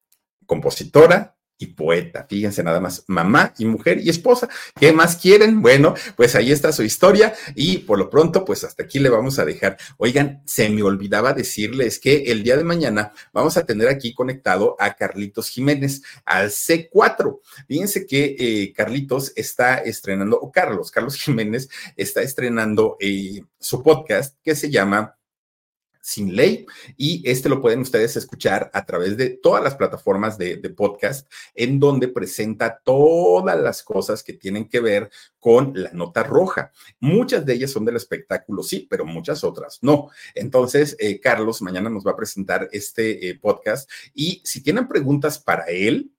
[0.47, 2.27] compositora, y poeta.
[2.29, 4.49] Fíjense nada más, mamá y mujer y esposa.
[4.79, 5.62] ¿Qué más quieren?
[5.62, 9.39] Bueno, pues ahí está su historia y por lo pronto, pues hasta aquí le vamos
[9.39, 9.77] a dejar.
[9.97, 14.77] Oigan, se me olvidaba decirles que el día de mañana vamos a tener aquí conectado
[14.79, 17.41] a Carlitos Jiménez al C4.
[17.66, 24.37] Fíjense que eh, Carlitos está estrenando, o Carlos, Carlos Jiménez está estrenando eh, su podcast
[24.43, 25.16] que se llama
[26.07, 30.57] sin ley y este lo pueden ustedes escuchar a través de todas las plataformas de,
[30.76, 36.70] podcast en donde presenta todas las cosas que tienen que ver con la nota roja.
[37.00, 40.11] Muchas de ellas son del espectáculo, sí, pero muchas otras no.
[40.34, 45.40] Entonces, eh, Carlos mañana nos va a presentar este eh, podcast y si tienen preguntas
[45.40, 46.12] para él,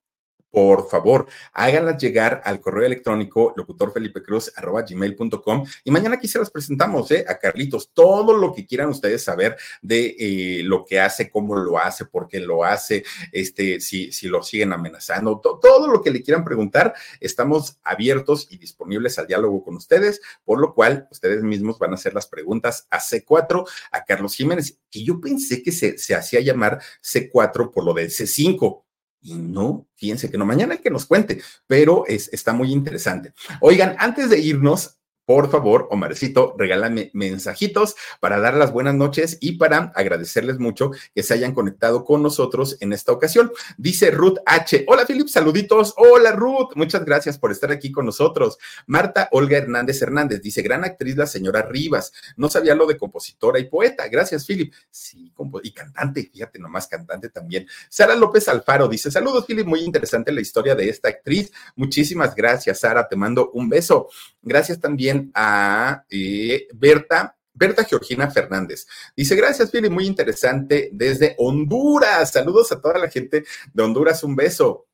[0.52, 7.26] por favor, háganlas llegar al correo electrónico locutorfelipecruz.gmail.com y mañana aquí se las presentamos ¿eh?
[7.28, 7.92] a Carlitos.
[7.94, 12.28] Todo lo que quieran ustedes saber de eh, lo que hace, cómo lo hace, por
[12.28, 16.94] qué lo hace, este, si, si lo siguen amenazando, todo lo que le quieran preguntar,
[17.20, 21.96] estamos abiertos y disponibles al diálogo con ustedes, por lo cual ustedes mismos van a
[21.96, 26.40] hacer las preguntas a C4, a Carlos Jiménez, que yo pensé que se, se hacía
[26.40, 28.87] llamar C4 por lo del C5
[29.22, 33.34] y no, fíjense que no, mañana hay que nos cuente, pero es, está muy interesante.
[33.62, 34.97] Oigan, antes de irnos,
[35.28, 41.22] por favor, Omarcito, regálame mensajitos para dar las buenas noches y para agradecerles mucho que
[41.22, 43.52] se hayan conectado con nosotros en esta ocasión.
[43.78, 44.86] Dice Ruth H.
[44.88, 45.94] Hola, Philip, saluditos.
[45.98, 46.70] Hola, Ruth.
[46.76, 48.58] Muchas gracias por estar aquí con nosotros.
[48.86, 52.14] Marta Olga Hernández Hernández dice, gran actriz la señora Rivas.
[52.38, 54.08] No sabía lo de compositora y poeta.
[54.08, 54.74] Gracias, Philip.
[54.90, 57.68] Sí, y cantante, fíjate nomás, cantante también.
[57.90, 61.52] Sara López Alfaro dice, saludos, Philip, muy interesante la historia de esta actriz.
[61.76, 63.10] Muchísimas gracias, Sara.
[63.10, 64.08] Te mando un beso.
[64.42, 67.34] Gracias también a eh, Berta.
[67.54, 68.86] Berta Georgina Fernández.
[69.16, 72.32] Dice, gracias, Philip, muy interesante desde Honduras.
[72.32, 74.88] Saludos a toda la gente de Honduras, un beso.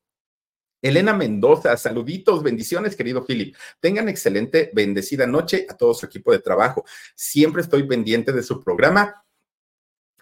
[0.83, 3.55] Elena Mendoza, saluditos, bendiciones, querido Philip.
[3.79, 6.83] Tengan excelente, bendecida noche a todo su equipo de trabajo.
[7.15, 9.23] Siempre estoy pendiente de su programa.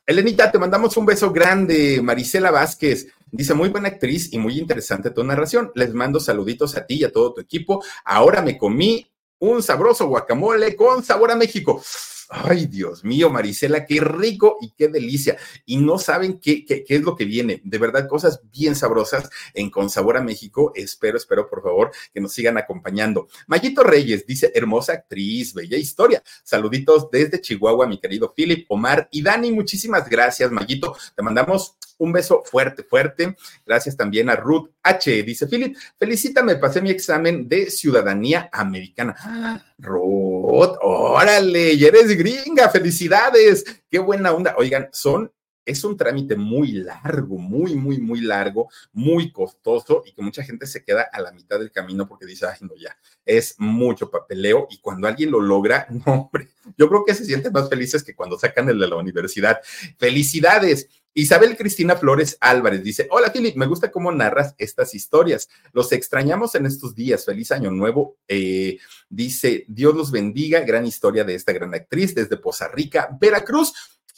[0.05, 1.99] Elenita, te mandamos un beso grande.
[2.03, 5.71] Marisela Vázquez dice, muy buena actriz y muy interesante tu narración.
[5.73, 7.83] Les mando saluditos a ti y a todo tu equipo.
[8.05, 9.10] Ahora me comí
[9.41, 11.81] un sabroso guacamole con sabor a México.
[12.29, 15.35] Ay, Dios mío, Marisela, qué rico y qué delicia.
[15.65, 17.59] Y no saben qué, qué, qué, es lo que viene.
[17.65, 20.71] De verdad, cosas bien sabrosas en Con Sabor a México.
[20.75, 23.27] Espero, espero, por favor, que nos sigan acompañando.
[23.47, 26.23] Mayito Reyes dice, hermosa actriz, bella historia.
[26.43, 29.51] Saluditos desde Chihuahua, mi querido Philip, Omar y Dani.
[29.51, 30.95] Muchísimas gracias, Mayito.
[31.15, 33.35] Te mandamos un beso fuerte, fuerte.
[33.65, 35.23] Gracias también a Ruth H.
[35.23, 39.15] Dice Philip, felicítame, pasé mi examen de ciudadanía americana.
[39.19, 43.63] Ah, Ruth, órale, ya eres gringa, felicidades.
[43.89, 44.55] Qué buena onda.
[44.57, 45.31] Oigan, son
[45.65, 50.65] es un trámite muy largo, muy, muy, muy largo, muy costoso y que mucha gente
[50.65, 52.95] se queda a la mitad del camino porque dice, ay, no, ya,
[53.25, 57.53] es mucho papeleo y cuando alguien lo logra, no, hombre, yo creo que se sienten
[57.53, 59.59] más felices que cuando sacan el de la universidad.
[59.97, 60.87] Felicidades.
[61.13, 65.49] Isabel Cristina Flores Álvarez dice, hola Philip, me gusta cómo narras estas historias.
[65.73, 67.25] Los extrañamos en estos días.
[67.25, 68.17] Feliz año nuevo.
[68.29, 68.77] Eh,
[69.09, 70.61] dice, Dios los bendiga.
[70.61, 73.73] Gran historia de esta gran actriz desde Poza Rica, Veracruz.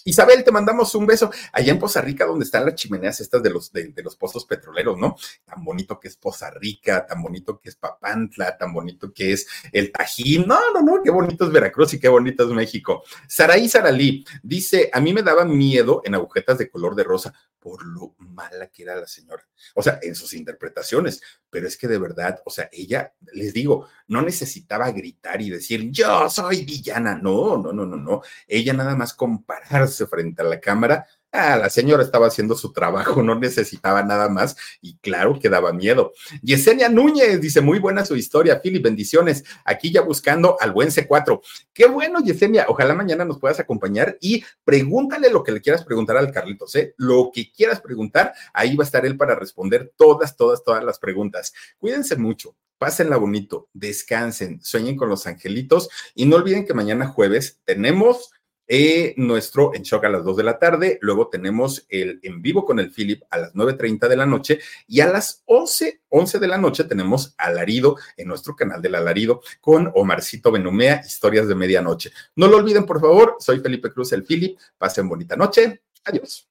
[0.05, 1.31] Isabel, te mandamos un beso.
[1.51, 4.97] Allá en Poza Rica, donde están las chimeneas estas de los, de, los pozos petroleros,
[4.97, 5.15] ¿no?
[5.45, 9.47] Tan bonito que es Poza Rica, tan bonito que es Papantla, tan bonito que es
[9.71, 10.45] el Tajín.
[10.47, 13.03] No, no, no, qué bonito es Veracruz y qué bonito es México.
[13.27, 17.33] Saraí Saralí dice, a mí me daba miedo en agujetas de color de rosa
[17.63, 19.47] por lo mala que era la señora.
[19.73, 21.21] O sea, en sus interpretaciones,
[21.53, 25.91] pero es que de verdad, o sea, ella, les digo, no necesitaba gritar y decir,
[25.91, 27.13] yo soy villana.
[27.13, 28.21] No, no, no, no, no.
[28.47, 31.05] Ella nada más compararse frente a la cámara
[31.35, 35.73] Ah, la señora estaba haciendo su trabajo, no necesitaba nada más y claro que daba
[35.73, 36.13] miedo.
[36.43, 39.43] Yesenia Núñez dice, muy buena su historia, Philip, bendiciones.
[39.65, 41.41] Aquí ya buscando al buen C4.
[41.73, 46.17] Qué bueno, Yesenia, ojalá mañana nos puedas acompañar y pregúntale lo que le quieras preguntar
[46.17, 46.93] al Carlitos, ¿eh?
[46.97, 50.99] Lo que quieras preguntar, ahí va a estar él para responder todas, todas, todas las
[50.99, 51.51] preguntas.
[51.79, 52.55] Cuídense mucho.
[52.77, 58.31] Pásenla bonito, descansen, sueñen con los angelitos y no olviden que mañana jueves tenemos
[58.67, 62.65] eh, nuestro en shock a las 2 de la tarde, luego tenemos el en vivo
[62.65, 66.47] con el Philip a las 9.30 de la noche y a las 11, 11 de
[66.47, 72.11] la noche tenemos Alarido en nuestro canal del Alarido con Omarcito Benumea, historias de medianoche.
[72.35, 76.47] No lo olviden, por favor, soy Felipe Cruz, el Philip, pasen bonita noche, adiós.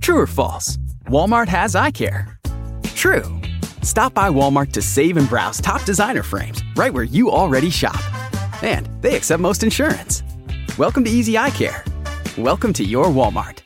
[0.00, 0.76] True or false,
[1.08, 2.38] Walmart has eye care.
[2.94, 3.24] True.
[3.82, 8.00] Stop by Walmart to save and browse top designer frames right where you already shop.
[8.62, 10.22] And they accept most insurance.
[10.76, 11.84] Welcome to Easy Eye Care.
[12.36, 13.63] Welcome to your Walmart.